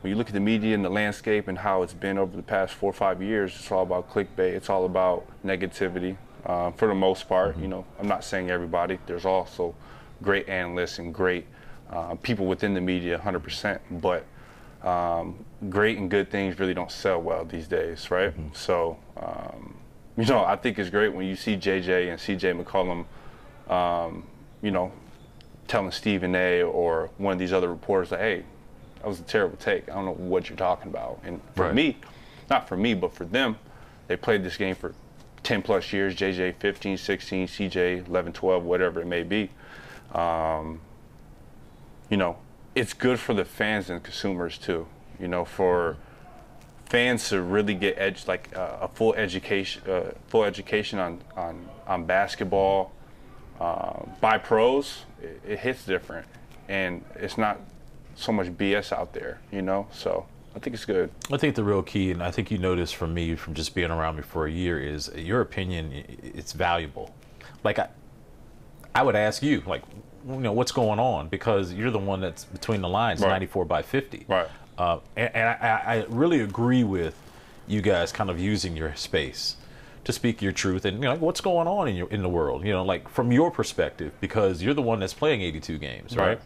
when 0.00 0.10
you 0.10 0.16
look 0.16 0.28
at 0.28 0.34
the 0.34 0.40
media 0.40 0.74
and 0.74 0.84
the 0.84 0.90
landscape 0.90 1.48
and 1.48 1.58
how 1.58 1.82
it's 1.82 1.94
been 1.94 2.18
over 2.18 2.36
the 2.36 2.42
past 2.42 2.74
four 2.74 2.90
or 2.90 2.94
five 2.94 3.22
years, 3.22 3.54
it's 3.56 3.70
all 3.70 3.82
about 3.82 4.10
clickbait. 4.10 4.54
It's 4.54 4.70
all 4.70 4.86
about 4.86 5.26
negativity 5.44 6.16
uh, 6.46 6.70
for 6.72 6.88
the 6.88 6.94
most 6.94 7.28
part. 7.28 7.56
You 7.58 7.68
know, 7.68 7.84
I'm 8.00 8.08
not 8.08 8.24
saying 8.24 8.50
everybody. 8.50 8.98
There's 9.06 9.24
also 9.24 9.74
great 10.22 10.48
analysts 10.48 10.98
and 10.98 11.14
great 11.14 11.46
uh, 11.90 12.14
people 12.16 12.46
within 12.46 12.74
the 12.74 12.80
media, 12.80 13.18
100%. 13.18 13.78
But 13.90 14.24
um, 14.82 15.44
great 15.68 15.98
and 15.98 16.10
good 16.10 16.30
things 16.30 16.58
really 16.58 16.74
don't 16.74 16.90
sell 16.90 17.20
well 17.20 17.44
these 17.44 17.66
days, 17.68 18.10
right? 18.10 18.32
So, 18.54 18.96
um, 19.16 19.74
you 20.16 20.24
know, 20.26 20.44
I 20.44 20.56
think 20.56 20.78
it's 20.78 20.90
great 20.90 21.12
when 21.14 21.26
you 21.26 21.36
see 21.36 21.56
JJ 21.56 22.10
and 22.10 22.18
CJ 22.18 22.62
McCollum, 22.62 23.04
um, 23.72 24.24
you 24.62 24.70
know, 24.70 24.92
telling 25.66 25.90
Stephen 25.90 26.34
A. 26.34 26.62
or 26.62 27.10
one 27.18 27.32
of 27.34 27.38
these 27.38 27.52
other 27.52 27.68
reporters 27.68 28.10
that, 28.10 28.20
hey, 28.20 28.44
that 29.00 29.06
was 29.06 29.20
a 29.20 29.24
terrible 29.24 29.56
take. 29.56 29.88
I 29.88 29.94
don't 29.94 30.04
know 30.06 30.12
what 30.12 30.48
you're 30.48 30.56
talking 30.58 30.88
about. 30.88 31.20
And 31.24 31.40
for 31.54 31.66
Right. 31.66 31.74
me, 31.74 31.96
not 32.50 32.68
for 32.68 32.76
me, 32.76 32.94
but 32.94 33.12
for 33.12 33.24
them, 33.24 33.58
they 34.06 34.16
played 34.16 34.42
this 34.42 34.56
game 34.56 34.74
for 34.74 34.94
10 35.42 35.62
plus 35.62 35.92
years. 35.92 36.14
JJ 36.16 36.54
15, 36.58 36.96
16, 36.96 37.46
CJ 37.46 38.08
11, 38.08 38.32
12, 38.32 38.64
whatever 38.64 39.00
it 39.00 39.06
may 39.06 39.22
be. 39.22 39.50
Um, 40.12 40.80
you 42.10 42.16
know, 42.16 42.38
it's 42.78 42.94
good 42.94 43.18
for 43.18 43.34
the 43.34 43.44
fans 43.44 43.90
and 43.90 44.02
consumers 44.02 44.58
too. 44.58 44.86
You 45.20 45.28
know, 45.28 45.44
for 45.44 45.96
fans 46.86 47.28
to 47.28 47.42
really 47.42 47.74
get 47.74 47.98
edge 47.98 48.26
like 48.26 48.56
uh, 48.56 48.78
a 48.82 48.88
full 48.88 49.14
education, 49.14 49.82
uh, 49.90 50.12
full 50.28 50.44
education 50.44 50.98
on 50.98 51.20
on 51.36 51.68
on 51.86 52.04
basketball 52.04 52.92
uh, 53.60 54.04
by 54.20 54.38
pros, 54.38 55.04
it, 55.20 55.40
it 55.46 55.58
hits 55.58 55.84
different, 55.84 56.26
and 56.68 57.04
it's 57.16 57.36
not 57.36 57.60
so 58.14 58.32
much 58.32 58.48
BS 58.48 58.92
out 58.92 59.12
there. 59.12 59.40
You 59.50 59.62
know, 59.62 59.88
so 59.92 60.26
I 60.54 60.60
think 60.60 60.74
it's 60.74 60.84
good. 60.84 61.10
I 61.32 61.36
think 61.36 61.56
the 61.56 61.64
real 61.64 61.82
key, 61.82 62.12
and 62.12 62.22
I 62.22 62.30
think 62.30 62.50
you 62.50 62.58
noticed 62.58 62.94
from 62.96 63.12
me 63.12 63.34
from 63.34 63.54
just 63.54 63.74
being 63.74 63.90
around 63.90 64.16
me 64.16 64.22
for 64.22 64.46
a 64.46 64.50
year, 64.50 64.80
is 64.80 65.10
your 65.16 65.40
opinion. 65.40 66.04
It's 66.22 66.52
valuable. 66.52 67.14
Like 67.64 67.80
I, 67.80 67.88
I 68.94 69.02
would 69.02 69.16
ask 69.16 69.42
you, 69.42 69.62
like, 69.66 69.82
you 70.26 70.36
know, 70.40 70.52
what's 70.52 70.72
going 70.72 70.98
on 70.98 71.28
because 71.28 71.72
you're 71.72 71.90
the 71.90 71.98
one 71.98 72.20
that's 72.20 72.44
between 72.44 72.80
the 72.80 72.88
lines, 72.88 73.20
Right. 73.20 73.30
94 73.30 73.64
by 73.64 73.82
50. 73.82 74.26
Right. 74.28 74.48
Uh, 74.76 75.00
and 75.16 75.34
and 75.34 75.48
I, 75.48 75.82
I 75.84 76.06
really 76.08 76.40
agree 76.40 76.84
with 76.84 77.14
you 77.66 77.80
guys 77.82 78.12
kind 78.12 78.30
of 78.30 78.38
using 78.38 78.76
your 78.76 78.94
space 78.94 79.56
to 80.04 80.12
speak 80.12 80.40
your 80.40 80.52
truth 80.52 80.84
and 80.84 80.96
you 80.98 81.02
know 81.02 81.10
like, 81.10 81.20
what's 81.20 81.40
going 81.40 81.66
on 81.66 81.88
in 81.88 81.96
your 81.96 82.08
in 82.10 82.22
the 82.22 82.28
world. 82.28 82.64
You 82.64 82.72
know, 82.72 82.84
like 82.84 83.08
from 83.08 83.32
your 83.32 83.50
perspective 83.50 84.12
because 84.20 84.62
you're 84.62 84.74
the 84.74 84.82
one 84.82 85.00
that's 85.00 85.14
playing 85.14 85.42
82 85.42 85.78
games, 85.78 86.16
right? 86.16 86.28
Right. 86.28 86.40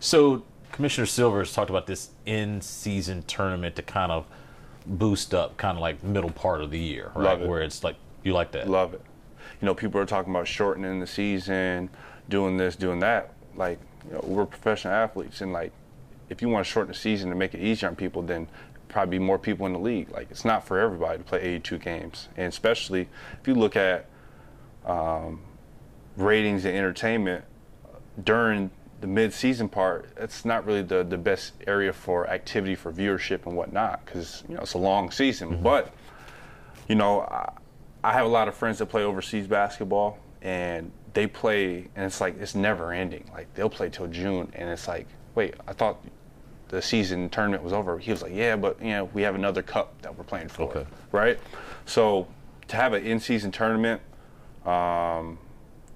So 0.00 0.44
Commissioner 0.72 1.06
Silver's 1.06 1.52
talked 1.52 1.70
about 1.70 1.86
this 1.86 2.10
in-season 2.26 3.22
tournament 3.24 3.76
to 3.76 3.82
kind 3.82 4.12
of 4.12 4.26
boost 4.86 5.34
up, 5.34 5.56
kind 5.56 5.76
of 5.76 5.82
like 5.82 6.02
middle 6.02 6.30
part 6.30 6.60
of 6.60 6.70
the 6.70 6.78
year, 6.78 7.10
right? 7.14 7.40
It. 7.40 7.48
Where 7.48 7.62
it's 7.62 7.82
like 7.84 7.96
you 8.22 8.32
like 8.32 8.52
that. 8.52 8.68
Love 8.68 8.94
it. 8.94 9.02
You 9.60 9.66
know, 9.66 9.74
people 9.74 10.00
are 10.00 10.06
talking 10.06 10.32
about 10.32 10.46
shortening 10.48 11.00
the 11.00 11.06
season, 11.06 11.88
doing 12.32 12.56
this, 12.56 12.74
doing 12.74 12.98
that. 13.00 13.34
Like, 13.54 13.78
you 14.08 14.14
know, 14.14 14.20
we're 14.24 14.46
professional 14.46 14.94
athletes, 14.94 15.42
and 15.42 15.52
like, 15.52 15.70
if 16.30 16.40
you 16.40 16.48
want 16.48 16.66
to 16.66 16.72
shorten 16.72 16.90
the 16.90 16.98
season 16.98 17.28
to 17.28 17.36
make 17.36 17.52
it 17.52 17.60
easier 17.60 17.90
on 17.90 17.94
people, 17.94 18.22
then 18.22 18.48
probably 18.88 19.18
be 19.18 19.24
more 19.24 19.38
people 19.38 19.66
in 19.66 19.74
the 19.74 19.78
league. 19.78 20.10
Like, 20.10 20.30
it's 20.30 20.44
not 20.44 20.66
for 20.66 20.78
everybody 20.78 21.18
to 21.18 21.24
play 21.24 21.40
82 21.40 21.78
games, 21.78 22.28
and 22.36 22.46
especially 22.46 23.08
if 23.38 23.46
you 23.46 23.54
look 23.54 23.76
at 23.76 24.06
um, 24.86 25.42
ratings 26.16 26.64
and 26.64 26.74
entertainment 26.74 27.44
during 28.24 28.70
the 29.02 29.06
mid-season 29.06 29.68
part, 29.68 30.08
it's 30.16 30.44
not 30.44 30.64
really 30.64 30.82
the, 30.82 31.04
the 31.04 31.18
best 31.18 31.52
area 31.66 31.92
for 31.92 32.28
activity 32.30 32.74
for 32.74 32.90
viewership 32.92 33.44
and 33.46 33.54
whatnot 33.54 34.04
because 34.06 34.42
you 34.48 34.54
know 34.54 34.62
it's 34.62 34.74
a 34.74 34.78
long 34.78 35.10
season. 35.10 35.60
But 35.62 35.92
you 36.88 36.94
know, 36.94 37.20
I, 37.20 37.52
I 38.02 38.12
have 38.14 38.24
a 38.24 38.28
lot 38.30 38.48
of 38.48 38.54
friends 38.54 38.78
that 38.78 38.86
play 38.86 39.02
overseas 39.02 39.46
basketball, 39.46 40.18
and 40.40 40.90
they 41.14 41.26
play, 41.26 41.88
and 41.96 42.06
it's 42.06 42.20
like 42.20 42.38
it's 42.40 42.54
never 42.54 42.92
ending. 42.92 43.24
Like 43.32 43.52
they'll 43.54 43.68
play 43.70 43.88
till 43.90 44.06
June, 44.06 44.50
and 44.54 44.68
it's 44.70 44.88
like, 44.88 45.06
wait, 45.34 45.54
I 45.66 45.72
thought 45.72 46.02
the 46.68 46.80
season 46.80 47.28
tournament 47.28 47.62
was 47.62 47.72
over. 47.72 47.98
He 47.98 48.10
was 48.10 48.22
like, 48.22 48.32
yeah, 48.34 48.56
but 48.56 48.80
you 48.80 48.90
know, 48.90 49.04
we 49.12 49.22
have 49.22 49.34
another 49.34 49.62
cup 49.62 50.00
that 50.02 50.16
we're 50.16 50.24
playing 50.24 50.48
for, 50.48 50.62
Okay. 50.70 50.86
right? 51.12 51.38
So 51.84 52.26
to 52.68 52.76
have 52.76 52.94
an 52.94 53.04
in-season 53.04 53.52
tournament, 53.52 54.00
um, 54.64 55.38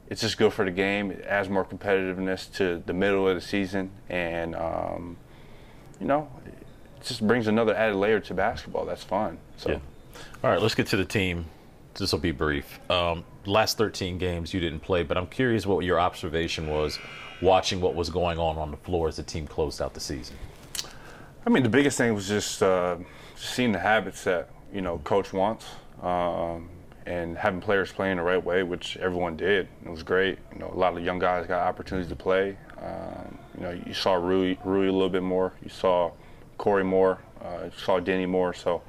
it's 0.09 0.21
just 0.21 0.37
good 0.37 0.53
for 0.53 0.65
the 0.65 0.71
game. 0.71 1.11
It 1.11 1.25
adds 1.25 1.49
more 1.49 1.65
competitiveness 1.65 2.53
to 2.57 2.83
the 2.85 2.93
middle 2.93 3.27
of 3.27 3.35
the 3.35 3.41
season, 3.41 3.91
and 4.09 4.55
um, 4.55 5.17
you 6.01 6.07
know, 6.07 6.29
it 6.45 6.67
just 7.03 7.27
brings 7.27 7.47
another 7.47 7.75
added 7.75 7.97
layer 7.97 8.21
to 8.21 8.35
basketball. 8.35 8.85
That's 8.85 9.03
fun. 9.05 9.39
So. 9.57 9.71
Yeah. 9.71 9.79
All 10.45 10.51
right, 10.51 10.61
let's 10.61 10.75
get 10.75 10.87
to 10.89 10.97
the 10.97 11.05
team. 11.05 11.47
This 11.95 12.13
will 12.13 12.19
be 12.19 12.31
brief. 12.33 12.79
Um, 12.91 13.25
last 13.47 13.79
13 13.79 14.19
games 14.19 14.53
you 14.53 14.61
didn't 14.61 14.81
play, 14.81 15.03
but 15.03 15.17
I'm 15.17 15.27
curious 15.27 15.67
what 15.67 15.85
your 15.85 16.01
observation 16.01 16.69
was 16.69 16.99
watching 17.43 17.81
what 17.81 17.95
was 17.95 18.11
going 18.11 18.39
on 18.39 18.57
on 18.57 18.71
the 18.71 18.77
floor 18.79 19.09
as 19.09 19.17
the 19.17 19.23
team 19.23 19.47
closed 19.47 19.83
out 19.83 19.95
the 19.95 20.01
season. 20.01 20.37
I 21.47 21.51
mean, 21.51 21.63
the 21.63 21.69
biggest 21.69 21.99
thing 21.99 22.13
was 22.15 22.27
just 22.27 22.63
uh, 22.63 22.97
seeing 23.37 23.73
the 23.73 23.79
habits 23.79 24.25
that 24.25 24.51
you 24.73 24.81
know 24.81 24.99
coach 24.99 25.33
wants, 25.33 25.67
um, 26.03 26.69
and 27.07 27.39
having 27.39 27.61
players 27.61 27.93
playing 27.93 28.17
the 28.17 28.23
right 28.23 28.43
way, 28.43 28.65
which 28.65 28.97
everyone 28.97 29.37
did. 29.37 29.69
It 29.85 29.91
was 29.91 30.03
great. 30.03 30.39
You 30.53 30.59
know, 30.59 30.71
a 30.73 30.77
lot 30.79 30.97
of 30.97 31.05
young 31.05 31.21
guys 31.21 31.47
got 31.47 31.67
opportunities 31.67 32.09
to 32.09 32.17
play. 32.17 32.57
Um, 32.83 33.39
you 33.57 33.63
know, 33.63 33.81
you 33.87 33.95
saw 33.95 34.15
Rui, 34.15 34.57
Rui 34.65 34.89
a 34.89 34.93
little 34.93 35.09
bit 35.09 35.23
more. 35.23 35.53
You 35.63 35.69
saw 35.69 36.11
Corey 36.59 36.85
more. 36.85 37.21
Uh, 37.41 37.67
you 37.67 37.71
saw 37.77 38.01
Deni 38.01 38.29
more. 38.29 38.53
So, 38.53 38.83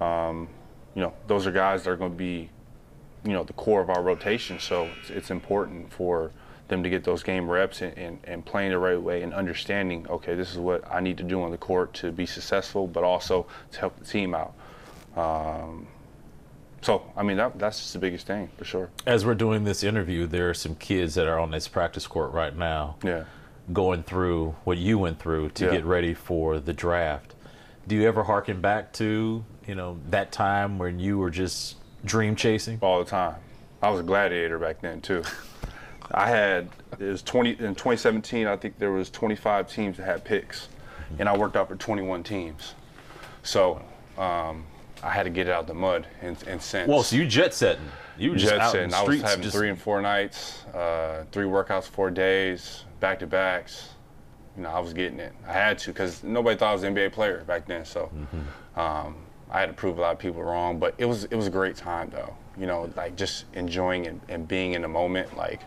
um, 0.00 0.48
you 0.94 1.02
know, 1.02 1.12
those 1.26 1.46
are 1.46 1.52
guys 1.52 1.84
that 1.84 1.90
are 1.90 1.96
going 1.96 2.12
to 2.12 2.16
be, 2.16 2.50
you 3.24 3.32
know, 3.32 3.44
the 3.44 3.52
core 3.52 3.80
of 3.80 3.90
our 3.90 4.02
rotation. 4.02 4.58
So 4.58 4.88
it's, 5.00 5.10
it's 5.10 5.30
important 5.30 5.92
for 5.92 6.32
them 6.68 6.82
to 6.82 6.90
get 6.90 7.04
those 7.04 7.22
game 7.22 7.48
reps 7.48 7.82
and, 7.82 7.96
and, 7.98 8.18
and, 8.24 8.44
playing 8.44 8.70
the 8.70 8.78
right 8.78 9.00
way 9.00 9.22
and 9.22 9.34
understanding, 9.34 10.06
okay, 10.08 10.34
this 10.34 10.50
is 10.52 10.58
what 10.58 10.82
I 10.90 11.00
need 11.00 11.18
to 11.18 11.22
do 11.22 11.42
on 11.42 11.50
the 11.50 11.58
court 11.58 11.92
to 11.94 12.10
be 12.10 12.24
successful, 12.24 12.86
but 12.86 13.04
also 13.04 13.46
to 13.72 13.80
help 13.80 13.98
the 13.98 14.04
team 14.04 14.34
out. 14.34 14.54
Um, 15.16 15.86
so, 16.80 17.02
I 17.16 17.22
mean, 17.22 17.36
that, 17.36 17.58
that's 17.58 17.78
just 17.78 17.92
the 17.92 17.98
biggest 17.98 18.26
thing 18.26 18.48
for 18.56 18.64
sure. 18.64 18.90
As 19.06 19.24
we're 19.24 19.34
doing 19.34 19.64
this 19.64 19.84
interview, 19.84 20.26
there 20.26 20.50
are 20.50 20.54
some 20.54 20.74
kids 20.74 21.14
that 21.14 21.26
are 21.26 21.38
on 21.38 21.50
this 21.50 21.68
practice 21.68 22.06
court 22.06 22.32
right 22.32 22.56
now. 22.56 22.96
Yeah. 23.04 23.24
Going 23.72 24.02
through 24.02 24.56
what 24.64 24.78
you 24.78 24.98
went 24.98 25.20
through 25.20 25.50
to 25.50 25.66
Yeah. 25.66 25.72
get 25.72 25.84
ready 25.84 26.14
for 26.14 26.58
the 26.58 26.72
draft. 26.72 27.34
Do 27.86 27.94
you 27.94 28.08
ever 28.08 28.24
harken 28.24 28.60
back 28.60 28.92
to, 28.94 29.44
you 29.66 29.74
know, 29.74 29.98
that 30.10 30.32
time 30.32 30.78
when 30.78 30.98
you 30.98 31.18
were 31.18 31.30
just 31.30 31.76
dream 32.04 32.36
chasing? 32.36 32.78
all 32.80 32.98
the 33.02 33.10
time. 33.10 33.36
I 33.82 33.90
was 33.90 34.00
a 34.00 34.02
gladiator 34.04 34.58
back 34.58 34.80
then 34.80 35.00
too. 35.00 35.22
I 36.10 36.28
had 36.28 36.68
it 36.98 37.04
was 37.04 37.22
20 37.22 37.50
in 37.50 37.56
2017. 37.74 38.46
I 38.46 38.56
think 38.56 38.78
there 38.78 38.92
was 38.92 39.10
25 39.10 39.70
teams 39.72 39.96
that 39.96 40.04
had 40.04 40.24
picks, 40.24 40.68
and 41.18 41.28
I 41.28 41.36
worked 41.36 41.56
out 41.56 41.68
for 41.68 41.76
21 41.76 42.22
teams. 42.22 42.74
So 43.42 43.80
um, 44.18 44.64
I 45.02 45.10
had 45.10 45.22
to 45.24 45.30
get 45.30 45.48
it 45.48 45.52
out 45.52 45.66
the 45.66 45.74
mud 45.74 46.06
and, 46.20 46.36
and 46.46 46.60
since. 46.62 46.88
Well, 46.88 47.02
so 47.02 47.16
you 47.16 47.26
jet 47.26 47.54
setting. 47.54 47.82
You 48.18 48.32
were 48.32 48.36
Jet 48.36 48.70
setting. 48.70 48.92
I 48.92 49.02
was 49.02 49.22
having 49.22 49.42
just, 49.42 49.56
three 49.56 49.70
and 49.70 49.80
four 49.80 50.02
nights, 50.02 50.64
uh, 50.74 51.24
three 51.32 51.46
workouts, 51.46 51.84
four 51.84 52.10
days, 52.10 52.84
back 53.00 53.18
to 53.20 53.26
backs. 53.26 53.88
You 54.56 54.64
know, 54.64 54.68
I 54.68 54.80
was 54.80 54.92
getting 54.92 55.18
it. 55.18 55.32
I 55.48 55.52
had 55.52 55.78
to 55.78 55.90
because 55.92 56.22
nobody 56.22 56.56
thought 56.58 56.70
I 56.70 56.72
was 56.74 56.82
an 56.82 56.94
NBA 56.94 57.12
player 57.12 57.42
back 57.46 57.66
then. 57.66 57.84
So 57.86 58.10
Mm-hmm. 58.14 58.78
um, 58.80 59.16
I 59.52 59.60
had 59.60 59.66
to 59.66 59.72
prove 59.74 59.98
a 59.98 60.00
lot 60.00 60.12
of 60.12 60.18
people 60.18 60.42
wrong. 60.42 60.78
But 60.78 60.94
it 60.98 61.04
was 61.04 61.24
it 61.24 61.34
was 61.36 61.46
a 61.46 61.50
great 61.50 61.76
time 61.76 62.10
though. 62.10 62.34
You 62.58 62.66
know, 62.66 62.90
like 62.96 63.14
just 63.16 63.44
enjoying 63.54 64.06
and, 64.06 64.20
and 64.28 64.48
being 64.48 64.74
in 64.74 64.82
the 64.82 64.88
moment. 64.88 65.36
Like 65.36 65.60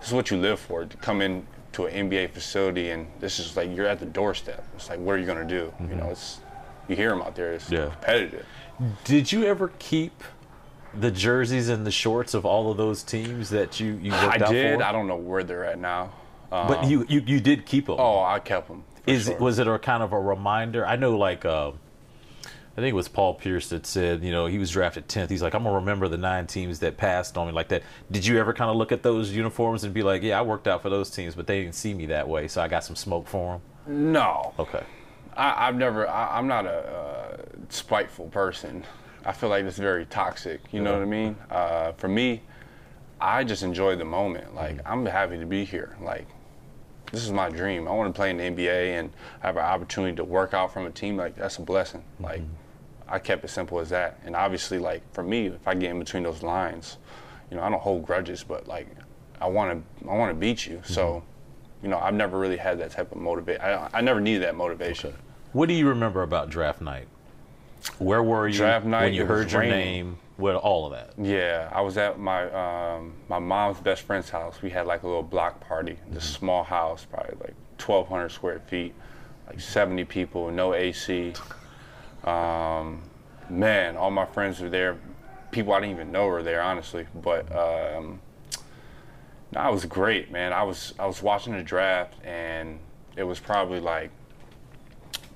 this 0.00 0.08
is 0.08 0.14
what 0.14 0.30
you 0.30 0.38
live 0.38 0.58
for. 0.58 0.84
To 0.86 0.96
come 0.96 1.20
in 1.20 1.46
to 1.72 1.86
an 1.86 2.10
NBA 2.10 2.30
facility 2.30 2.90
and 2.90 3.06
this 3.20 3.38
is 3.38 3.56
like 3.56 3.70
you're 3.76 3.86
at 3.86 4.00
the 4.00 4.06
doorstep. 4.06 4.64
It's 4.74 4.88
like 4.88 4.98
what 4.98 5.12
are 5.12 5.18
you 5.18 5.26
gonna 5.26 5.44
do? 5.46 5.72
You 5.88 5.94
know, 5.96 6.08
it's 6.10 6.40
you 6.88 6.96
hear 6.96 7.10
them 7.10 7.22
out 7.22 7.36
there. 7.36 7.52
It's 7.52 7.66
Mm-hmm. 7.66 7.74
Yeah. 7.74 7.90
competitive. 7.90 8.46
Did 9.04 9.30
you 9.30 9.44
ever 9.44 9.70
keep 9.78 10.24
the 10.94 11.10
jerseys 11.10 11.68
and 11.68 11.86
the 11.86 11.90
shorts 11.92 12.34
of 12.34 12.44
all 12.44 12.70
of 12.70 12.76
those 12.76 13.02
teams 13.04 13.50
that 13.50 13.78
you 13.78 13.98
you 14.02 14.12
I 14.12 14.26
worked 14.26 14.42
out 14.42 14.50
did. 14.52 14.78
for? 14.78 14.84
I 14.84 14.90
don't 14.92 15.06
know 15.06 15.16
where 15.16 15.44
they're 15.44 15.64
at 15.64 15.78
now. 15.78 16.12
Um, 16.50 16.66
but 16.66 16.84
you, 16.88 17.06
you 17.08 17.22
you 17.26 17.38
did 17.40 17.64
keep 17.66 17.86
them. 17.86 17.96
Oh, 18.00 18.22
I 18.24 18.40
kept 18.40 18.66
them. 18.68 18.82
Is 19.06 19.28
it 19.28 19.38
was 19.38 19.58
it 19.60 19.68
a 19.68 19.78
kind 19.78 20.02
of 20.02 20.12
a 20.12 20.18
reminder? 20.20 20.84
I 20.84 20.96
know, 20.96 21.16
like 21.16 21.44
uh, 21.44 21.70
I 22.80 22.82
think 22.82 22.92
it 22.92 22.96
was 22.96 23.08
Paul 23.08 23.34
Pierce 23.34 23.68
that 23.68 23.84
said, 23.84 24.24
you 24.24 24.32
know, 24.32 24.46
he 24.46 24.58
was 24.58 24.70
drafted 24.70 25.06
tenth. 25.06 25.28
He's 25.28 25.42
like, 25.42 25.54
I'm 25.54 25.64
gonna 25.64 25.74
remember 25.74 26.08
the 26.08 26.16
nine 26.16 26.46
teams 26.46 26.78
that 26.78 26.96
passed 26.96 27.36
on 27.36 27.46
me 27.46 27.52
like 27.52 27.68
that. 27.68 27.82
Did 28.10 28.24
you 28.24 28.38
ever 28.38 28.54
kind 28.54 28.70
of 28.70 28.76
look 28.76 28.90
at 28.90 29.02
those 29.02 29.32
uniforms 29.32 29.84
and 29.84 29.92
be 29.92 30.02
like, 30.02 30.22
yeah, 30.22 30.38
I 30.38 30.42
worked 30.42 30.66
out 30.66 30.80
for 30.80 30.88
those 30.88 31.10
teams, 31.10 31.34
but 31.34 31.46
they 31.46 31.60
didn't 31.62 31.74
see 31.74 31.92
me 31.92 32.06
that 32.06 32.26
way, 32.26 32.48
so 32.48 32.62
I 32.62 32.68
got 32.68 32.82
some 32.82 32.96
smoke 32.96 33.28
for 33.28 33.60
them? 33.86 34.12
No, 34.12 34.54
Okay. 34.58 34.82
I, 35.36 35.68
I've 35.68 35.76
never. 35.76 36.08
I, 36.08 36.38
I'm 36.38 36.46
not 36.46 36.66
a 36.66 36.70
uh, 36.70 37.36
spiteful 37.68 38.28
person. 38.28 38.84
I 39.24 39.32
feel 39.32 39.50
like 39.50 39.64
it's 39.64 39.78
very 39.78 40.06
toxic. 40.06 40.60
You 40.72 40.80
know 40.80 40.94
what 40.94 41.02
I 41.02 41.06
mean? 41.06 41.36
Uh, 41.50 41.92
for 41.92 42.08
me, 42.08 42.42
I 43.20 43.44
just 43.44 43.62
enjoy 43.62 43.96
the 43.96 44.04
moment. 44.04 44.54
Like 44.54 44.80
I'm 44.86 45.04
happy 45.04 45.38
to 45.38 45.46
be 45.46 45.64
here. 45.64 45.96
Like 46.00 46.26
this 47.12 47.24
is 47.24 47.32
my 47.32 47.50
dream. 47.50 47.86
I 47.86 47.92
want 47.92 48.12
to 48.14 48.16
play 48.16 48.30
in 48.30 48.38
the 48.38 48.44
NBA 48.44 48.98
and 48.98 49.10
have 49.40 49.56
an 49.56 49.64
opportunity 49.64 50.16
to 50.16 50.24
work 50.24 50.54
out 50.54 50.72
from 50.72 50.86
a 50.86 50.90
team. 50.90 51.16
Like 51.16 51.36
that's 51.36 51.58
a 51.58 51.62
blessing. 51.62 52.02
Like 52.18 52.42
I 53.10 53.18
kept 53.18 53.44
it 53.44 53.48
simple 53.48 53.80
as 53.80 53.88
that. 53.90 54.18
And 54.24 54.36
obviously, 54.36 54.78
like 54.78 55.02
for 55.12 55.22
me, 55.22 55.46
if 55.48 55.66
I 55.66 55.74
get 55.74 55.90
in 55.90 55.98
between 55.98 56.22
those 56.22 56.42
lines, 56.42 56.98
you 57.50 57.56
know, 57.56 57.62
I 57.62 57.68
don't 57.70 57.80
hold 57.80 58.06
grudges, 58.06 58.44
but 58.44 58.66
like 58.68 58.86
I 59.40 59.48
want 59.48 59.84
to. 60.02 60.08
I 60.08 60.16
want 60.16 60.30
to 60.30 60.34
beat 60.38 60.66
you. 60.66 60.80
So. 60.84 61.22
You 61.82 61.88
know, 61.88 61.98
I've 61.98 62.12
never 62.12 62.38
really 62.38 62.58
had 62.58 62.78
that 62.80 62.90
type 62.90 63.10
of 63.10 63.16
motivation. 63.16 63.62
I, 63.62 63.88
I 63.94 64.00
never 64.02 64.20
needed 64.20 64.42
that 64.42 64.54
motivation. 64.54 65.14
What 65.54 65.66
do 65.66 65.72
you 65.72 65.88
remember 65.88 66.22
about 66.22 66.50
draft 66.50 66.82
night? 66.82 67.08
Where 67.98 68.22
were 68.22 68.46
you 68.48 68.58
Draft 68.58 68.84
night, 68.84 69.04
when 69.04 69.14
you 69.14 69.24
heard 69.24 69.50
your 69.50 69.62
raining. 69.62 69.78
name? 69.78 70.18
With 70.36 70.56
all 70.56 70.84
of 70.84 70.92
that? 70.92 71.14
Yeah, 71.18 71.70
I 71.72 71.80
was 71.80 71.96
at 71.96 72.18
my 72.18 72.50
um, 72.50 73.14
my 73.28 73.38
mom's 73.38 73.80
best 73.80 74.02
friend's 74.02 74.28
house. 74.28 74.60
We 74.60 74.68
had 74.68 74.86
like 74.86 75.02
a 75.04 75.06
little 75.06 75.22
block 75.22 75.60
party. 75.66 75.98
This 76.10 76.24
small 76.24 76.64
house, 76.64 77.06
probably 77.06 77.36
like 77.40 77.54
1,200 77.78 78.28
square 78.28 78.60
feet, 78.66 78.94
like 79.46 79.58
70 79.58 80.04
people, 80.04 80.50
no 80.50 80.74
AC. 80.74 81.32
Um, 82.24 83.02
man, 83.48 83.96
all 83.96 84.10
my 84.10 84.26
friends 84.26 84.60
were 84.60 84.68
there. 84.68 84.98
People 85.50 85.72
I 85.72 85.80
didn't 85.80 85.94
even 85.94 86.12
know 86.12 86.26
were 86.26 86.42
there, 86.42 86.62
honestly. 86.62 87.06
But 87.14 87.50
um, 87.54 88.20
no, 89.52 89.68
it 89.68 89.72
was 89.72 89.84
great, 89.84 90.30
man. 90.30 90.52
I 90.52 90.62
was 90.62 90.94
I 90.98 91.06
was 91.06 91.22
watching 91.22 91.54
the 91.54 91.62
draft, 91.62 92.14
and 92.24 92.78
it 93.16 93.24
was 93.24 93.40
probably 93.40 93.80
like 93.80 94.10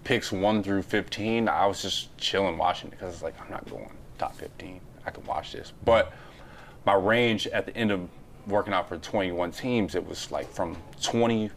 picks 0.04 0.30
one 0.30 0.62
through 0.62 0.82
15. 0.82 1.48
I 1.48 1.66
was 1.66 1.82
just 1.82 2.16
chilling 2.18 2.58
watching 2.58 2.88
it 2.88 2.90
because 2.92 3.14
it's 3.14 3.22
like 3.22 3.40
I'm 3.40 3.50
not 3.50 3.68
going 3.68 3.90
top 4.18 4.36
15. 4.36 4.80
I 5.06 5.10
can 5.10 5.24
watch 5.24 5.52
this, 5.52 5.72
but 5.84 6.12
my 6.86 6.94
range 6.94 7.46
at 7.48 7.66
the 7.66 7.76
end 7.76 7.90
of 7.90 8.08
working 8.46 8.72
out 8.72 8.88
for 8.88 8.98
21 8.98 9.52
teams, 9.52 9.94
it 9.94 10.06
was 10.06 10.30
like 10.30 10.50
from 10.50 10.76
20, 11.02 11.50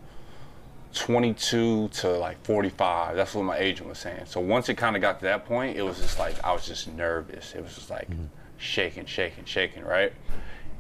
22 0.93 1.89
to 1.89 2.09
like 2.17 2.43
45. 2.43 3.15
That's 3.15 3.33
what 3.35 3.43
my 3.43 3.57
agent 3.57 3.89
was 3.89 3.99
saying. 3.99 4.25
So 4.25 4.39
once 4.39 4.69
it 4.69 4.75
kind 4.75 4.95
of 4.95 5.01
got 5.01 5.19
to 5.19 5.25
that 5.25 5.45
point, 5.45 5.77
it 5.77 5.83
was 5.83 5.99
just 5.99 6.19
like 6.19 6.43
I 6.43 6.51
was 6.53 6.65
just 6.65 6.91
nervous. 6.93 7.53
It 7.53 7.63
was 7.63 7.75
just 7.75 7.89
like 7.89 8.09
mm-hmm. 8.09 8.25
shaking, 8.57 9.05
shaking, 9.05 9.45
shaking, 9.45 9.83
right? 9.83 10.13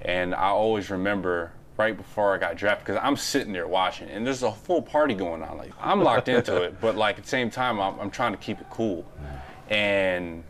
And 0.01 0.33
I 0.33 0.47
always 0.47 0.89
remember 0.89 1.51
right 1.77 1.95
before 1.95 2.33
I 2.33 2.37
got 2.37 2.55
drafted 2.55 2.85
because 2.85 3.01
I'm 3.03 3.15
sitting 3.15 3.53
there 3.53 3.67
watching, 3.67 4.09
and 4.09 4.25
there's 4.25 4.43
a 4.43 4.51
full 4.51 4.81
party 4.81 5.13
going 5.13 5.43
on. 5.43 5.57
Like 5.57 5.71
I'm 5.79 6.01
locked 6.01 6.27
into 6.27 6.61
it, 6.63 6.79
but 6.81 6.95
like 6.95 7.17
at 7.17 7.23
the 7.23 7.29
same 7.29 7.49
time, 7.49 7.79
I'm, 7.79 7.99
I'm 7.99 8.11
trying 8.11 8.31
to 8.31 8.37
keep 8.37 8.59
it 8.59 8.67
cool. 8.69 9.03
Mm-hmm. 9.03 9.73
And 9.73 10.43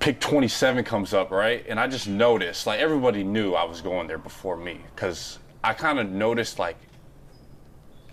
pick 0.00 0.20
27 0.20 0.84
comes 0.84 1.14
up, 1.14 1.30
right? 1.30 1.64
And 1.68 1.78
I 1.78 1.86
just 1.86 2.08
noticed, 2.08 2.66
like 2.66 2.80
everybody 2.80 3.24
knew 3.24 3.54
I 3.54 3.64
was 3.64 3.80
going 3.80 4.06
there 4.06 4.18
before 4.18 4.56
me 4.56 4.80
because 4.94 5.38
I 5.62 5.72
kind 5.72 5.98
of 5.98 6.10
noticed 6.10 6.58
like 6.58 6.76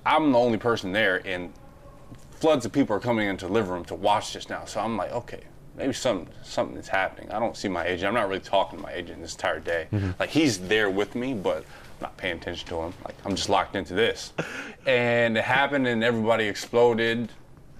I'm 0.05 0.31
the 0.31 0.37
only 0.37 0.57
person 0.57 0.91
there, 0.91 1.21
and 1.25 1.53
floods 2.31 2.65
of 2.65 2.71
people 2.71 2.95
are 2.95 2.99
coming 2.99 3.27
into 3.27 3.45
the 3.47 3.53
living 3.53 3.71
room 3.71 3.85
to 3.85 3.95
watch 3.95 4.33
this 4.33 4.49
now. 4.49 4.65
So 4.65 4.79
I'm 4.79 4.97
like, 4.97 5.11
okay, 5.11 5.41
maybe 5.77 5.93
something 5.93 6.27
something 6.43 6.77
is 6.77 6.87
happening. 6.87 7.31
I 7.31 7.39
don't 7.39 7.55
see 7.55 7.67
my 7.67 7.85
agent. 7.85 8.07
I'm 8.07 8.13
not 8.13 8.27
really 8.27 8.41
talking 8.41 8.79
to 8.79 8.83
my 8.83 8.93
agent 8.93 9.21
this 9.21 9.33
entire 9.33 9.59
day. 9.59 9.87
Like 10.19 10.29
he's 10.29 10.59
there 10.59 10.89
with 10.89 11.15
me, 11.15 11.33
but 11.33 11.57
I'm 11.57 11.63
not 12.01 12.17
paying 12.17 12.37
attention 12.37 12.67
to 12.69 12.75
him. 12.81 12.93
Like 13.05 13.15
I'm 13.25 13.35
just 13.35 13.49
locked 13.49 13.75
into 13.75 13.93
this. 13.93 14.33
And 14.85 15.37
it 15.37 15.43
happened, 15.43 15.87
and 15.87 16.03
everybody 16.03 16.45
exploded. 16.45 17.31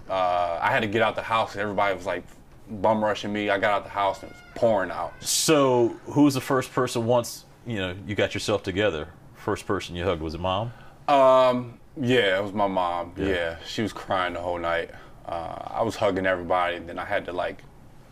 Uh, 0.08 0.58
I 0.60 0.70
had 0.70 0.80
to 0.80 0.88
get 0.88 1.02
out 1.02 1.16
the 1.16 1.22
house. 1.22 1.56
Everybody 1.56 1.96
was 1.96 2.06
like 2.06 2.24
bum 2.68 3.02
rushing 3.02 3.32
me. 3.32 3.50
I 3.50 3.58
got 3.58 3.72
out 3.72 3.84
the 3.84 3.90
house 3.90 4.22
and 4.22 4.30
it 4.30 4.34
was 4.34 4.42
pouring 4.54 4.90
out. 4.90 5.12
So, 5.20 5.96
who 6.06 6.22
was 6.24 6.34
the 6.34 6.40
first 6.40 6.72
person 6.72 7.06
once 7.06 7.44
you 7.66 7.78
know 7.78 7.94
you 8.06 8.14
got 8.14 8.34
yourself 8.34 8.62
together? 8.62 9.08
First 9.34 9.66
person 9.66 9.96
you 9.96 10.04
hugged 10.04 10.22
was 10.22 10.34
it 10.34 10.40
mom? 10.40 10.72
Um, 11.08 11.80
yeah, 12.00 12.38
it 12.38 12.42
was 12.42 12.52
my 12.52 12.66
mom. 12.66 13.12
Yeah, 13.16 13.56
she 13.66 13.82
was 13.82 13.92
crying 13.92 14.34
the 14.34 14.40
whole 14.40 14.58
night. 14.58 14.90
Uh, 15.26 15.56
I 15.66 15.82
was 15.82 15.96
hugging 15.96 16.26
everybody, 16.26 16.76
and 16.76 16.88
then 16.88 16.98
I 16.98 17.04
had 17.04 17.24
to 17.26 17.32
like 17.32 17.62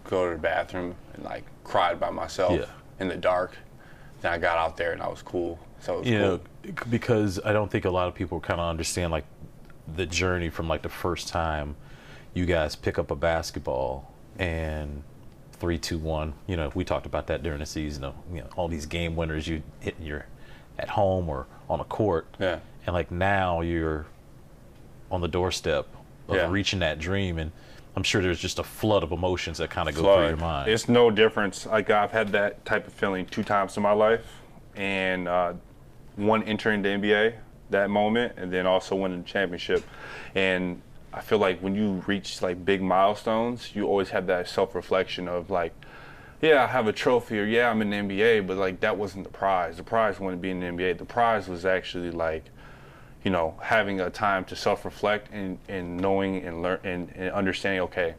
go 0.05 0.29
to 0.29 0.37
the 0.37 0.41
bathroom 0.41 0.95
and 1.15 1.25
like 1.25 1.45
cried 1.65 1.99
by 2.01 2.11
myself 2.11 2.53
Yeah. 2.59 2.67
in 2.99 3.09
the 3.09 3.17
dark. 3.17 3.57
Then 4.21 4.33
I 4.33 4.39
got 4.39 4.59
out 4.59 4.77
there 4.77 4.93
and 4.93 5.03
I 5.03 5.09
was 5.09 5.23
cool. 5.23 5.59
So 5.81 5.95
it 5.95 5.99
was 6.01 6.09
you 6.09 6.19
cool. 6.19 6.27
know 6.29 6.41
because 6.91 7.41
i 7.43 7.55
don't 7.55 7.71
think 7.71 7.87
a 7.87 7.91
lot 7.91 8.07
of 8.07 8.15
people 8.15 8.39
kind 8.39 8.61
of 8.61 8.69
understand 8.69 9.11
like 9.11 9.25
the 9.97 10.05
journey 10.05 10.51
from 10.51 10.69
like 10.69 10.83
the 10.83 10.91
first 10.91 11.27
time 11.27 11.75
you 12.35 12.45
guys 12.45 12.77
pick 12.77 12.99
up 12.99 13.11
a 13.11 13.17
basketball 13.17 14.13
and 14.39 15.03
three 15.53 15.79
two 15.79 15.97
one 15.97 16.35
you 16.47 16.55
know 16.55 16.71
we 16.75 16.85
talked 16.85 17.07
about 17.07 17.27
that 17.29 17.43
during 17.43 17.61
the 17.61 17.67
season 17.67 18.05
of 18.05 18.15
you 18.31 18.41
know 18.43 18.47
all 18.57 18.69
these 18.69 18.85
game 18.85 19.17
winners 19.17 19.49
you 19.49 19.63
hitting 19.81 20.05
your 20.05 20.27
at 20.79 20.91
home 20.91 21.31
or 21.31 21.47
on 21.71 21.81
a 21.81 21.85
court 21.85 22.27
Yeah. 22.39 22.59
And 22.87 22.95
like 22.95 23.11
now 23.11 23.61
you're 23.61 24.07
on 25.11 25.21
the 25.21 25.29
doorstep 25.29 25.87
of 26.29 26.37
Yeah. 26.37 26.51
reaching 26.51 26.79
that 26.81 26.99
dream 26.99 27.39
and 27.39 27.51
i'm 27.97 28.03
sure 28.05 28.23
there's 28.23 28.39
just 28.39 28.59
a 28.59 28.63
flood 28.65 29.03
of 29.03 29.11
emotions 29.11 29.59
that 29.59 29.69
kind 29.71 29.89
of 29.89 29.95
go 29.97 30.03
through 30.03 30.29
your 30.29 30.37
mind 30.37 30.71
It's 30.71 30.89
no 30.89 31.11
difference. 31.11 31.67
Like 31.67 31.91
I've 31.91 32.13
had 32.13 32.31
that 32.33 32.65
type 32.65 32.87
of 32.87 32.93
feeling 32.93 33.27
two 33.27 33.43
times 33.43 33.77
in 33.77 33.83
my 33.83 33.93
life, 33.93 34.25
and 34.77 35.27
uh, 35.27 35.55
one 36.17 36.43
entering 36.45 36.83
the 36.83 36.89
NBA 36.91 37.35
that 37.71 37.91
moment, 37.91 38.35
and 38.37 38.53
then 38.53 38.67
also 38.67 38.95
winning 38.97 39.23
the 39.23 39.29
championship. 39.29 39.83
And 40.35 40.81
I 41.13 41.21
feel 41.21 41.39
like 41.39 41.61
when 41.61 41.75
you 41.75 42.03
reach 42.07 42.41
like 42.43 42.65
big 42.65 42.81
milestones, 42.81 43.75
you 43.75 43.87
always 43.87 44.11
have 44.11 44.27
that 44.29 44.49
self-reflection 44.49 45.27
of 45.29 45.51
like, 45.51 45.73
yeah, 46.41 46.63
I 46.63 46.67
have 46.69 46.87
a 46.87 46.93
trophy, 46.93 47.41
or 47.41 47.45
yeah, 47.45 47.69
I'm 47.71 47.83
in 47.83 47.91
the 47.91 47.97
NBA, 47.97 48.47
but 48.47 48.57
like 48.57 48.79
that 48.81 48.97
wasn't 48.97 49.25
the 49.25 49.31
prize. 49.31 49.77
The 49.77 49.83
prize 49.83 50.21
wasn't 50.21 50.41
being 50.43 50.63
in 50.63 50.77
the 50.77 50.83
NBA. 50.85 50.99
The 50.99 51.05
prize 51.05 51.49
was 51.49 51.65
actually 51.67 52.13
like 52.13 52.45
you 53.25 53.31
know, 53.31 53.55
having 53.63 54.01
a 54.01 54.11
time 54.11 54.45
to 54.47 54.57
self-reflect 54.57 55.31
and, 55.33 55.59
and 55.69 55.99
knowing 55.99 56.43
and 56.45 56.63
learn 56.63 56.81
and, 56.85 57.13
and 57.15 57.31
understanding, 57.33 57.81
okay, 57.83 58.15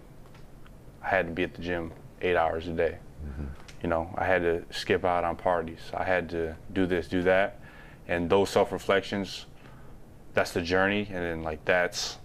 I 1.03 1.09
had 1.09 1.27
to 1.27 1.31
be 1.31 1.43
at 1.43 1.53
the 1.53 1.61
gym 1.61 1.91
eight 2.21 2.35
hours 2.35 2.67
a 2.67 2.73
day. 2.73 2.97
Mm-hmm. 3.25 3.45
You 3.83 3.89
know, 3.89 4.13
I 4.15 4.25
had 4.25 4.43
to 4.43 4.63
skip 4.69 5.03
out 5.03 5.23
on 5.23 5.35
parties. 5.35 5.79
I 5.93 6.03
had 6.03 6.29
to 6.29 6.55
do 6.73 6.85
this, 6.85 7.07
do 7.07 7.23
that, 7.23 7.59
and 8.07 8.29
those 8.29 8.49
self 8.49 8.71
reflections. 8.71 9.47
That's 10.33 10.51
the 10.51 10.61
journey, 10.61 11.07
and 11.11 11.25
then 11.25 11.43
like 11.43 11.65
that's 11.65 12.17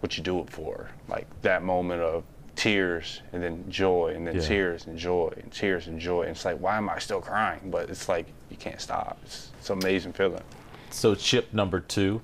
what 0.00 0.16
you 0.16 0.22
do 0.22 0.40
it 0.40 0.50
for. 0.50 0.90
Like 1.08 1.26
that 1.42 1.62
moment 1.62 2.00
of 2.00 2.24
tears 2.56 3.22
and 3.32 3.40
then 3.40 3.64
joy 3.70 4.12
and 4.16 4.26
then 4.26 4.34
Yeah. 4.34 4.40
tears 4.40 4.86
and 4.86 4.98
joy 4.98 5.32
and 5.40 5.52
tears 5.52 5.86
and 5.86 6.00
joy. 6.00 6.22
And 6.22 6.30
it's 6.30 6.44
like, 6.44 6.58
why 6.58 6.76
am 6.76 6.88
I 6.88 6.98
still 6.98 7.20
crying? 7.20 7.70
But 7.70 7.88
it's 7.88 8.08
like 8.08 8.26
you 8.50 8.56
can't 8.56 8.80
stop. 8.80 9.18
It's, 9.24 9.50
it's 9.58 9.70
an 9.70 9.78
amazing 9.80 10.12
feeling. 10.12 10.42
So 10.90 11.14
chip 11.14 11.52
number 11.52 11.80
two, 11.80 12.20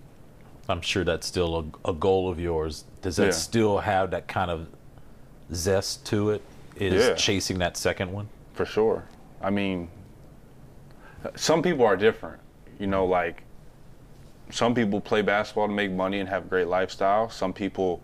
I'm 0.68 0.80
sure 0.80 1.04
that's 1.04 1.26
still 1.26 1.70
a, 1.84 1.90
a 1.90 1.92
goal 1.92 2.28
of 2.30 2.40
yours. 2.40 2.84
Does 3.02 3.16
that 3.16 3.26
Yeah. 3.26 3.30
still 3.32 3.78
have 3.78 4.10
that 4.12 4.28
kind 4.28 4.50
of 4.50 4.68
zest 5.52 6.06
to 6.06 6.30
it? 6.30 6.42
Is 6.76 7.06
Yeah. 7.08 7.14
chasing 7.14 7.58
that 7.58 7.76
second 7.76 8.12
one? 8.12 8.28
For 8.54 8.64
sure. 8.64 9.04
I 9.42 9.50
mean, 9.50 9.88
some 11.36 11.62
people 11.62 11.84
are 11.84 11.96
different. 11.96 12.40
You 12.78 12.86
know, 12.86 13.04
like 13.04 13.42
some 14.50 14.74
people 14.74 15.00
play 15.00 15.22
basketball 15.22 15.68
to 15.68 15.72
make 15.72 15.90
money 15.92 16.20
and 16.20 16.28
have 16.28 16.46
a 16.46 16.48
great 16.48 16.66
lifestyle. 16.68 17.28
Some 17.30 17.52
people, 17.52 18.02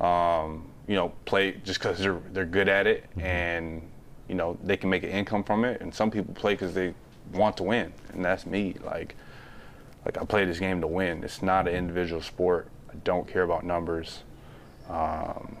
um, 0.00 0.68
you 0.86 0.94
know, 0.96 1.12
play 1.24 1.52
just 1.64 1.78
because 1.80 1.98
they're 1.98 2.20
they're 2.32 2.44
good 2.46 2.68
at 2.68 2.86
it 2.86 3.04
and 3.20 3.82
you 4.28 4.34
know 4.34 4.56
they 4.64 4.76
can 4.76 4.90
make 4.90 5.02
an 5.02 5.10
income 5.10 5.44
from 5.44 5.64
it. 5.64 5.80
And 5.80 5.94
some 5.94 6.10
people 6.10 6.34
play 6.34 6.54
because 6.54 6.74
they 6.74 6.94
want 7.32 7.56
to 7.58 7.62
win, 7.62 7.92
and 8.12 8.24
that's 8.24 8.46
me. 8.46 8.74
Like, 8.82 9.14
like 10.08 10.20
I 10.20 10.24
play 10.24 10.46
this 10.46 10.58
game 10.58 10.80
to 10.80 10.86
win. 10.86 11.22
It's 11.22 11.42
not 11.42 11.68
an 11.68 11.74
individual 11.74 12.22
sport. 12.22 12.68
I 12.90 12.94
don't 13.04 13.28
care 13.28 13.42
about 13.42 13.64
numbers. 13.64 14.22
Um, 14.88 15.58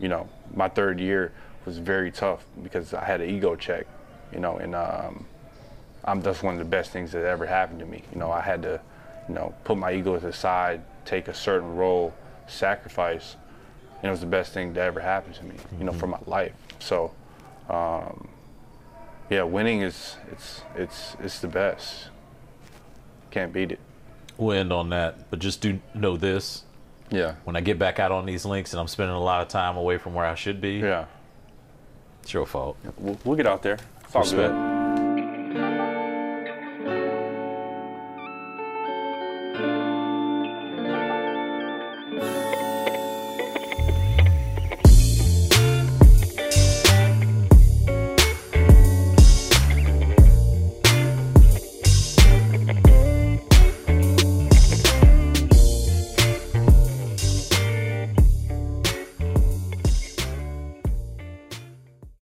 you 0.00 0.08
know, 0.08 0.28
my 0.52 0.68
third 0.68 0.98
year 0.98 1.32
was 1.64 1.78
very 1.78 2.10
tough 2.10 2.44
because 2.64 2.92
I 2.92 3.04
had 3.04 3.20
an 3.20 3.30
ego 3.30 3.54
check, 3.54 3.86
you 4.32 4.40
know, 4.40 4.56
and 4.56 4.74
um, 4.74 5.24
I'm 6.04 6.20
that's 6.20 6.42
one 6.42 6.54
of 6.54 6.58
the 6.58 6.64
best 6.64 6.90
things 6.90 7.12
that 7.12 7.24
ever 7.24 7.46
happened 7.46 7.78
to 7.78 7.86
me. 7.86 8.02
You 8.12 8.18
know, 8.18 8.32
I 8.32 8.40
had 8.40 8.60
to, 8.62 8.80
you 9.28 9.34
know, 9.36 9.54
put 9.62 9.78
my 9.78 9.92
ego 9.92 10.16
aside, 10.16 10.82
take 11.04 11.28
a 11.28 11.34
certain 11.34 11.76
role, 11.76 12.12
sacrifice, 12.48 13.36
and 14.02 14.06
it 14.08 14.10
was 14.10 14.20
the 14.20 14.26
best 14.26 14.52
thing 14.52 14.72
that 14.72 14.84
ever 14.84 14.98
happened 14.98 15.36
to 15.36 15.44
me, 15.44 15.54
you 15.78 15.84
know, 15.84 15.92
for 15.92 16.08
my 16.08 16.18
life. 16.26 16.54
So, 16.80 17.12
um, 17.70 18.26
yeah, 19.30 19.44
winning 19.44 19.82
is 19.82 20.16
it's 20.32 20.62
it's 20.74 21.16
it's 21.20 21.38
the 21.38 21.48
best. 21.48 22.08
Can't 23.34 23.52
beat 23.52 23.72
it. 23.72 23.80
We'll 24.38 24.56
end 24.56 24.72
on 24.72 24.90
that, 24.90 25.28
but 25.28 25.40
just 25.40 25.60
do 25.60 25.80
know 25.92 26.16
this: 26.16 26.62
Yeah. 27.10 27.34
when 27.42 27.56
I 27.56 27.60
get 27.60 27.80
back 27.80 27.98
out 27.98 28.12
on 28.12 28.26
these 28.26 28.44
links 28.44 28.72
and 28.72 28.78
I'm 28.80 28.86
spending 28.86 29.16
a 29.16 29.20
lot 29.20 29.42
of 29.42 29.48
time 29.48 29.76
away 29.76 29.98
from 29.98 30.14
where 30.14 30.24
I 30.24 30.36
should 30.36 30.60
be, 30.60 30.74
Yeah. 30.74 31.06
it's 32.22 32.32
your 32.32 32.46
fault. 32.46 32.76
We'll, 32.96 33.18
we'll 33.24 33.36
get 33.36 33.48
out 33.48 33.62
there. 33.64 33.78
It's 34.04 34.14
all 34.14 34.22
good. 34.22 34.50
Respect. 34.52 34.73